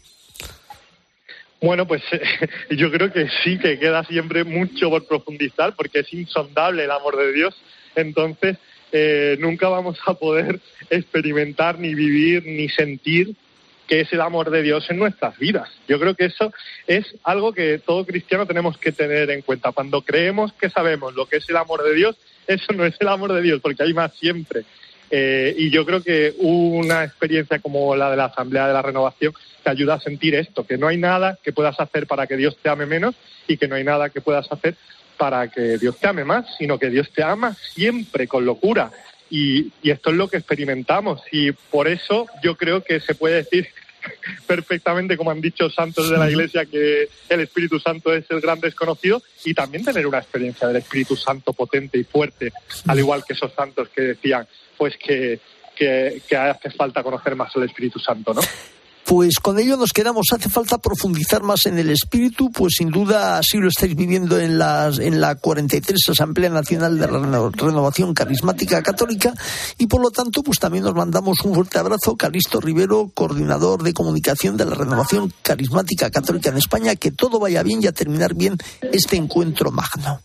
Bueno, 1.61 1.87
pues 1.87 2.03
yo 2.71 2.91
creo 2.91 3.13
que 3.13 3.29
sí, 3.43 3.59
que 3.59 3.79
queda 3.79 4.05
siempre 4.05 4.45
mucho 4.45 4.91
por 4.91 5.07
profundizar, 5.07 5.75
porque 5.77 6.01
es 6.01 6.13
insondable 6.13 6.85
el 6.85 6.91
amor 6.91 7.17
de 7.17 7.33
Dios. 7.33 7.55
Entonces, 7.95 8.59
eh, 8.97 9.37
nunca 9.41 9.69
vamos 9.69 9.99
a 10.07 10.15
poder 10.15 10.61
experimentar, 10.89 11.81
ni 11.81 11.97
vivir, 11.97 12.47
ni 12.47 12.69
sentir 12.69 13.35
que 13.89 14.01
es 14.01 14.13
el 14.13 14.21
amor 14.21 14.51
de 14.51 14.63
Dios 14.63 14.89
en 14.89 14.99
nuestras 14.99 15.37
vidas. 15.37 15.69
Yo 15.89 15.99
creo 15.99 16.15
que 16.15 16.27
eso 16.27 16.53
es 16.87 17.05
algo 17.25 17.53
que 17.53 17.81
todo 17.85 18.07
cristiano 18.07 18.47
tenemos 18.47 18.79
que 18.79 18.93
tener 18.93 19.31
en 19.33 19.43
cuenta. 19.43 19.73
Cuando 19.73 20.03
creemos 20.03 20.53
que 20.53 20.71
sabemos 20.71 21.13
lo 21.15 21.27
que 21.27 21.39
es 21.39 21.51
el 21.51 21.57
amor 21.57 21.83
de 21.83 21.93
Dios, 21.93 22.17
eso 22.47 22.73
no 22.73 22.87
es 22.87 22.95
el 23.01 23.09
amor 23.09 23.33
de 23.33 23.43
Dios, 23.43 23.61
porque 23.61 23.83
hay 23.83 23.93
más 23.93 24.15
siempre. 24.15 24.63
Eh, 25.11 25.57
y 25.59 25.71
yo 25.71 25.85
creo 25.85 26.01
que 26.01 26.33
una 26.39 27.03
experiencia 27.03 27.59
como 27.59 27.97
la 27.97 28.13
de 28.13 28.17
la 28.17 28.27
Asamblea 28.27 28.69
de 28.69 28.75
la 28.75 28.83
Renovación 28.83 29.35
te 29.65 29.71
ayuda 29.71 29.95
a 29.95 30.01
sentir 30.01 30.37
esto, 30.37 30.65
que 30.65 30.79
no 30.79 30.87
hay 30.87 30.99
nada 30.99 31.37
que 31.43 31.53
puedas 31.53 31.81
hacer 31.81 32.07
para 32.07 32.29
que 32.29 32.37
Dios 32.37 32.57
te 32.63 32.69
ame 32.69 32.87
menos 32.87 33.17
y 33.49 33.57
que 33.57 33.67
no 33.67 33.75
hay 33.75 33.83
nada 33.83 34.11
que 34.11 34.21
puedas 34.21 34.51
hacer 34.53 34.77
para 35.17 35.49
que 35.49 35.79
Dios 35.79 35.97
te 35.99 36.09
ame 36.09 36.25
más, 36.25 36.47
sino 36.59 36.79
que 36.79 36.91
Dios 36.91 37.11
te 37.13 37.23
ama 37.23 37.55
siempre 37.75 38.27
con 38.27 38.45
locura. 38.45 38.91
Y, 39.31 39.73
esto 39.83 40.11
es 40.11 40.17
lo 40.17 40.29
que 40.29 40.37
experimentamos 40.37 41.23
y 41.33 41.53
por 41.53 41.89
eso 41.89 42.27
yo 42.43 42.57
creo 42.57 42.85
que 42.85 43.01
se 43.01 43.15
puede 43.15 43.37
decir 43.37 43.69
perfectamente, 44.47 45.17
como 45.17 45.31
han 45.31 45.41
dicho 45.41 45.71
santos 45.71 46.11
de 46.11 46.19
la 46.19 46.31
Iglesia, 46.31 46.67
que 46.67 47.09
el 47.29 47.41
Espíritu 47.41 47.81
Santo 47.81 48.15
es 48.15 48.25
el 48.31 48.41
gran 48.41 48.61
desconocido 48.61 49.23
y 49.45 49.55
también 49.55 49.85
tener 49.85 50.07
una 50.07 50.19
experiencia 50.19 50.69
del 50.69 50.77
Espíritu 50.77 51.17
Santo 51.17 51.53
potente 51.53 51.99
y 51.99 52.05
fuerte, 52.05 52.53
al 52.87 52.99
igual 52.99 53.25
que 53.27 53.33
esos 53.33 53.53
santos 53.55 53.89
que 53.89 54.03
decían, 54.03 54.47
pues 54.77 54.97
que, 54.99 55.41
que, 55.75 56.21
que 56.29 56.37
hace 56.37 56.71
falta 56.71 57.03
conocer 57.03 57.35
más 57.35 57.55
el 57.57 57.65
Espíritu 57.65 57.99
Santo, 57.99 58.35
¿no? 58.35 58.43
Pues 59.05 59.39
con 59.39 59.59
ello 59.59 59.77
nos 59.77 59.93
quedamos. 59.93 60.27
Hace 60.33 60.49
falta 60.49 60.79
profundizar 60.79 61.43
más 61.43 61.67
en 61.67 61.79
el 61.79 61.91
espíritu, 61.91 62.51
pues 62.51 62.75
sin 62.79 62.91
duda 62.91 63.39
así 63.39 63.59
lo 63.59 63.69
estáis 63.69 63.95
viviendo 63.95 64.39
en, 64.39 64.59
las, 64.59 64.99
en 64.99 65.21
la 65.21 65.35
43 65.35 66.09
Asamblea 66.09 66.49
Nacional 66.49 66.99
de 66.99 67.07
Renovación 67.07 68.15
Carismática 68.15 68.83
Católica 68.83 69.35
y 69.77 69.87
por 69.87 70.01
lo 70.01 70.11
tanto 70.11 70.43
pues 70.43 70.59
también 70.59 70.85
nos 70.85 70.95
mandamos 70.95 71.41
un 71.45 71.55
fuerte 71.55 71.79
abrazo. 71.79 72.17
Calisto 72.17 72.61
Rivero, 72.61 73.11
coordinador 73.13 73.83
de 73.83 73.93
comunicación 73.93 74.57
de 74.57 74.65
la 74.65 74.75
Renovación 74.75 75.33
Carismática 75.43 76.11
Católica 76.11 76.49
en 76.49 76.57
España. 76.57 76.97
Que 76.97 77.11
todo 77.11 77.39
vaya 77.39 77.63
bien 77.63 77.83
y 77.83 77.87
a 77.87 77.93
terminar 77.93 78.35
bien 78.35 78.57
este 78.81 79.17
encuentro 79.17 79.71
magno. 79.71 80.21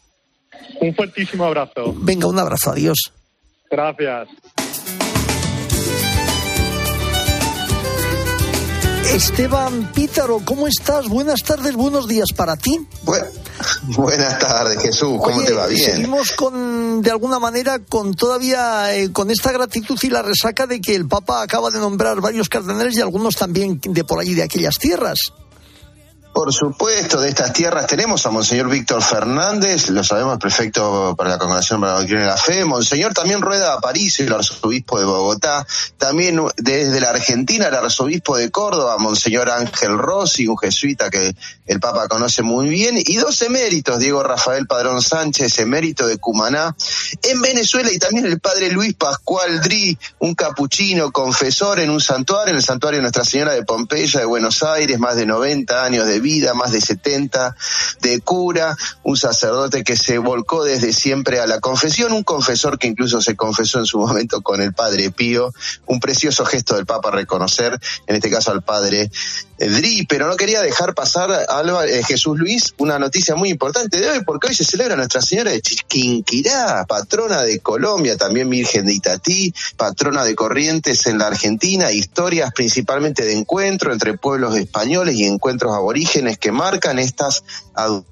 Un 0.79 0.95
fuertísimo 0.95 1.43
abrazo. 1.43 1.93
Venga, 1.97 2.27
un 2.27 2.39
abrazo. 2.39 2.71
Adiós. 2.71 3.11
Gracias. 3.69 4.29
Esteban 9.13 9.91
Pítaro, 9.91 10.39
¿cómo 10.45 10.67
estás? 10.67 11.07
Buenas 11.07 11.41
tardes, 11.41 11.73
buenos 11.73 12.07
días 12.07 12.27
para 12.35 12.55
ti. 12.55 12.79
buenas 13.97 14.37
tardes, 14.37 14.79
Jesús, 14.83 15.19
¿cómo 15.19 15.43
te 15.43 15.51
va? 15.51 15.65
Bien. 15.65 15.91
Seguimos 15.91 16.33
con, 16.33 17.01
de 17.01 17.09
alguna 17.09 17.39
manera, 17.39 17.79
con 17.79 18.13
todavía, 18.13 18.95
eh, 18.95 19.11
con 19.11 19.31
esta 19.31 19.51
gratitud 19.51 19.97
y 20.03 20.09
la 20.09 20.21
resaca 20.21 20.67
de 20.67 20.79
que 20.79 20.93
el 20.93 21.07
Papa 21.07 21.41
acaba 21.41 21.71
de 21.71 21.79
nombrar 21.79 22.21
varios 22.21 22.49
cardenales 22.49 22.95
y 22.97 23.01
algunos 23.01 23.35
también 23.35 23.81
de 23.83 24.03
por 24.03 24.19
allí, 24.19 24.35
de 24.35 24.43
aquellas 24.43 24.77
tierras. 24.77 25.19
Por 26.39 26.53
supuesto, 26.53 27.19
de 27.19 27.27
estas 27.27 27.51
tierras 27.51 27.85
tenemos 27.85 28.25
a 28.25 28.31
Monseñor 28.31 28.69
Víctor 28.69 29.03
Fernández, 29.03 29.89
lo 29.89 30.05
sabemos 30.05 30.37
perfecto 30.37 31.13
para 31.17 31.31
la 31.31 31.37
Congregación 31.37 31.81
para 31.81 31.91
la 31.91 31.97
Doctrina 31.99 32.21
de 32.21 32.27
la 32.27 32.37
Fe. 32.37 32.63
Monseñor 32.63 33.13
también 33.13 33.41
rueda 33.41 33.73
a 33.73 33.81
París, 33.81 34.21
el 34.21 34.31
arzobispo 34.31 34.97
de 34.99 35.03
Bogotá. 35.03 35.67
También 35.97 36.39
desde 36.55 37.01
la 37.01 37.09
Argentina, 37.09 37.67
el 37.67 37.75
arzobispo 37.75 38.37
de 38.37 38.51
Córdoba, 38.51 38.97
Monseñor 38.97 39.49
Ángel 39.49 39.97
Rossi, 39.97 40.47
un 40.47 40.57
jesuita 40.57 41.09
que 41.09 41.35
el 41.67 41.81
Papa 41.81 42.07
conoce 42.07 42.41
muy 42.41 42.69
bien. 42.69 42.95
Y 42.97 43.17
dos 43.17 43.41
eméritos, 43.41 43.99
Diego 43.99 44.23
Rafael 44.23 44.65
Padrón 44.65 45.01
Sánchez, 45.01 45.59
emérito 45.59 46.07
de 46.07 46.19
Cumaná, 46.19 46.73
en 47.21 47.41
Venezuela. 47.41 47.91
Y 47.91 47.99
también 47.99 48.25
el 48.25 48.39
padre 48.39 48.71
Luis 48.71 48.93
Pascual 48.93 49.59
Dri, 49.59 49.99
un 50.19 50.35
capuchino, 50.35 51.11
confesor 51.11 51.81
en 51.81 51.89
un 51.89 51.99
santuario, 51.99 52.51
en 52.51 52.55
el 52.55 52.63
santuario 52.63 52.99
de 52.99 53.01
Nuestra 53.01 53.25
Señora 53.25 53.51
de 53.51 53.65
Pompeya 53.65 54.21
de 54.21 54.25
Buenos 54.25 54.63
Aires, 54.63 54.97
más 54.99 55.17
de 55.17 55.25
90 55.25 55.83
años 55.83 56.07
de 56.07 56.21
vida, 56.21 56.28
más 56.53 56.71
de 56.71 56.81
70 56.81 57.55
de 58.01 58.21
cura, 58.21 58.77
un 59.03 59.17
sacerdote 59.17 59.83
que 59.83 59.95
se 59.95 60.17
volcó 60.17 60.63
desde 60.63 60.93
siempre 60.93 61.39
a 61.39 61.47
la 61.47 61.59
confesión, 61.59 62.13
un 62.13 62.23
confesor 62.23 62.77
que 62.77 62.87
incluso 62.87 63.21
se 63.21 63.35
confesó 63.35 63.79
en 63.79 63.85
su 63.85 63.99
momento 63.99 64.41
con 64.41 64.61
el 64.61 64.73
Padre 64.73 65.11
Pío, 65.11 65.51
un 65.85 65.99
precioso 65.99 66.45
gesto 66.45 66.75
del 66.75 66.85
Papa 66.85 67.11
reconocer, 67.11 67.79
en 68.07 68.15
este 68.15 68.29
caso 68.29 68.51
al 68.51 68.61
Padre 68.61 69.09
Dri, 69.67 70.05
pero 70.07 70.27
no 70.27 70.37
quería 70.37 70.61
dejar 70.61 70.93
pasar, 70.93 71.29
Alba, 71.49 71.85
eh, 71.85 72.01
Jesús 72.03 72.37
Luis, 72.37 72.73
una 72.77 72.97
noticia 72.97 73.35
muy 73.35 73.49
importante 73.49 73.99
de 73.99 74.09
hoy, 74.09 74.23
porque 74.25 74.47
hoy 74.47 74.55
se 74.55 74.63
celebra 74.63 74.95
Nuestra 74.95 75.21
Señora 75.21 75.51
de 75.51 75.61
Chiquinquirá, 75.61 76.85
patrona 76.87 77.43
de 77.43 77.59
Colombia, 77.59 78.15
también 78.17 78.49
Virgen 78.49 78.85
de 78.85 78.93
Itatí, 78.93 79.53
patrona 79.75 80.23
de 80.23 80.35
Corrientes 80.35 81.05
en 81.07 81.17
la 81.17 81.27
Argentina, 81.27 81.91
historias 81.91 82.51
principalmente 82.53 83.25
de 83.25 83.33
encuentro 83.33 83.91
entre 83.91 84.17
pueblos 84.17 84.55
españoles 84.55 85.15
y 85.15 85.25
encuentros 85.25 85.75
aborígenes 85.75 86.37
que 86.37 86.51
marcan 86.51 86.99
estas 86.99 87.43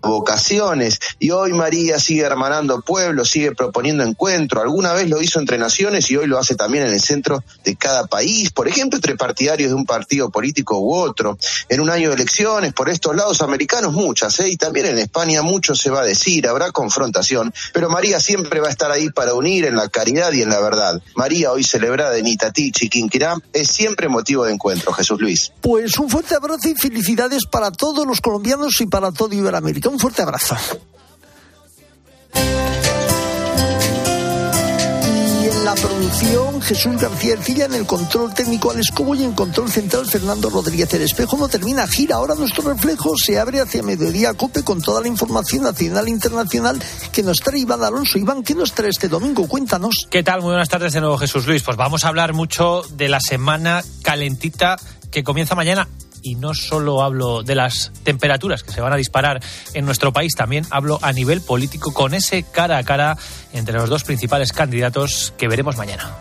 vocaciones. 0.02 1.00
Y 1.20 1.32
hoy 1.32 1.54
María 1.54 2.00
sigue 2.00 2.22
hermanando 2.22 2.82
pueblos, 2.82 3.30
sigue 3.30 3.54
proponiendo 3.54 4.04
encuentro. 4.04 4.62
Alguna 4.62 4.94
vez 4.94 5.10
lo 5.10 5.22
hizo 5.22 5.40
entre 5.40 5.58
naciones 5.58 6.10
y 6.12 6.18
hoy 6.18 6.28
lo 6.28 6.38
hace 6.38 6.56
también 6.56 6.86
en 6.86 6.94
el 6.94 7.02
centro 7.02 7.44
de 7.64 7.76
cada 7.76 8.08
país, 8.08 8.52
por 8.52 8.68
ejemplo, 8.68 8.98
entre 8.98 9.16
partidarios 9.16 9.70
de 9.70 9.76
un 9.76 9.86
partido 9.86 10.30
político 10.30 10.80
u 10.80 10.94
otro. 10.94 11.37
En 11.70 11.80
un 11.80 11.90
año 11.90 12.10
de 12.10 12.16
elecciones, 12.16 12.74
por 12.74 12.90
estos 12.90 13.16
lados 13.16 13.42
americanos, 13.42 13.94
muchas, 13.94 14.40
¿eh? 14.40 14.50
y 14.50 14.58
también 14.58 14.88
en 14.88 15.00
España 15.00 15.42
mucho 15.42 15.76
se 15.76 15.90
va 15.90 16.02
a 16.02 16.06
decir, 16.06 16.48
habrá 16.48 16.72
confrontación, 16.72 17.54
pero 17.74 17.90
María 17.90 18.20
siempre 18.20 18.60
va 18.60 18.68
a 18.68 18.72
estar 18.72 18.92
ahí 18.92 19.10
para 19.10 19.34
unir 19.34 19.66
en 19.66 19.76
la 19.76 19.90
caridad 19.90 20.32
y 20.32 20.42
en 20.42 20.50
la 20.50 20.60
verdad. 20.60 21.02
María, 21.16 21.52
hoy 21.52 21.64
celebrada 21.64 22.18
en 22.18 22.28
Itatí, 22.28 22.72
Chiquinquirá, 22.72 23.36
es 23.54 23.70
siempre 23.70 24.10
motivo 24.10 24.46
de 24.46 24.54
encuentro, 24.54 24.94
Jesús 24.94 25.20
Luis. 25.20 25.52
Pues 25.62 25.98
un 25.98 26.10
fuerte 26.10 26.36
abrazo 26.36 26.70
y 26.70 26.76
felicidades 26.76 27.46
para 27.46 27.72
todos 27.72 28.06
los 28.06 28.22
colombianos 28.22 28.80
y 28.82 28.88
para 28.88 29.12
todo 29.12 29.34
Iberoamérica. 29.34 29.90
Un 29.90 30.00
fuerte 30.00 30.22
abrazo. 30.22 30.56
Jesús 36.68 37.02
García 37.02 37.34
Ercilla 37.34 37.66
en 37.66 37.76
el 37.76 37.86
control 37.86 38.34
técnico 38.34 38.72
al 38.72 38.80
escobo 38.80 39.16
y 39.16 39.24
en 39.24 39.32
control 39.34 39.70
central 39.72 40.06
Fernando 40.06 40.50
Rodríguez. 40.50 40.94
El 40.94 41.04
espejo 41.04 41.38
no 41.38 41.48
termina, 41.48 41.88
gira. 41.88 42.18
Ahora 42.18 42.36
nuestro 42.36 42.70
reflejo 42.70 43.16
se 43.18 43.40
abre 43.40 43.62
hacia 43.62 43.84
mediodía 43.84 44.34
cope 44.34 44.64
con 44.64 44.82
toda 44.82 45.02
la 45.02 45.08
información 45.08 45.64
nacional 45.64 46.08
e 46.08 46.12
internacional 46.12 46.78
que 47.12 47.24
nos 47.24 47.40
trae 47.40 47.60
Iván 47.60 47.84
Alonso. 47.84 48.18
Iván, 48.18 48.44
¿qué 48.44 48.54
nos 48.54 48.74
trae 48.74 48.90
este 48.90 49.08
domingo? 49.08 49.48
Cuéntanos. 49.48 50.08
¿Qué 50.10 50.24
tal? 50.24 50.42
Muy 50.42 50.50
buenas 50.50 50.68
tardes 50.68 50.92
de 50.92 51.00
nuevo, 51.00 51.18
Jesús 51.18 51.48
Luis. 51.48 51.64
Pues 51.64 51.78
vamos 51.78 52.04
a 52.04 52.10
hablar 52.10 52.34
mucho 52.34 52.84
de 52.92 53.08
la 53.08 53.22
semana 53.22 53.82
calentita 54.02 54.78
que 55.10 55.24
comienza 55.24 55.56
mañana 55.56 55.88
y 56.22 56.36
no 56.36 56.54
solo 56.54 57.04
hablo 57.04 57.44
de 57.44 57.56
las 57.56 57.92
temperaturas 58.04 58.64
que 58.64 58.72
se 58.72 58.82
van 58.82 58.94
a 58.94 58.98
disparar 58.98 59.42
en 59.74 59.86
nuestro 59.86 60.14
país, 60.14 60.34
también 60.36 60.66
hablo 60.70 61.00
a 61.02 61.12
nivel 61.12 61.42
político 61.42 61.94
con 61.94 62.14
ese 62.14 62.44
cara 62.44 62.78
a 62.78 62.84
cara 62.84 63.18
entre 63.54 63.78
los 63.78 63.90
dos 63.90 64.04
principales 64.04 64.54
candidatos 64.54 65.34
que 65.38 65.48
veremos 65.48 65.78
mañana. 65.78 66.18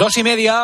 Dos 0.00 0.16
y 0.16 0.22
media, 0.22 0.58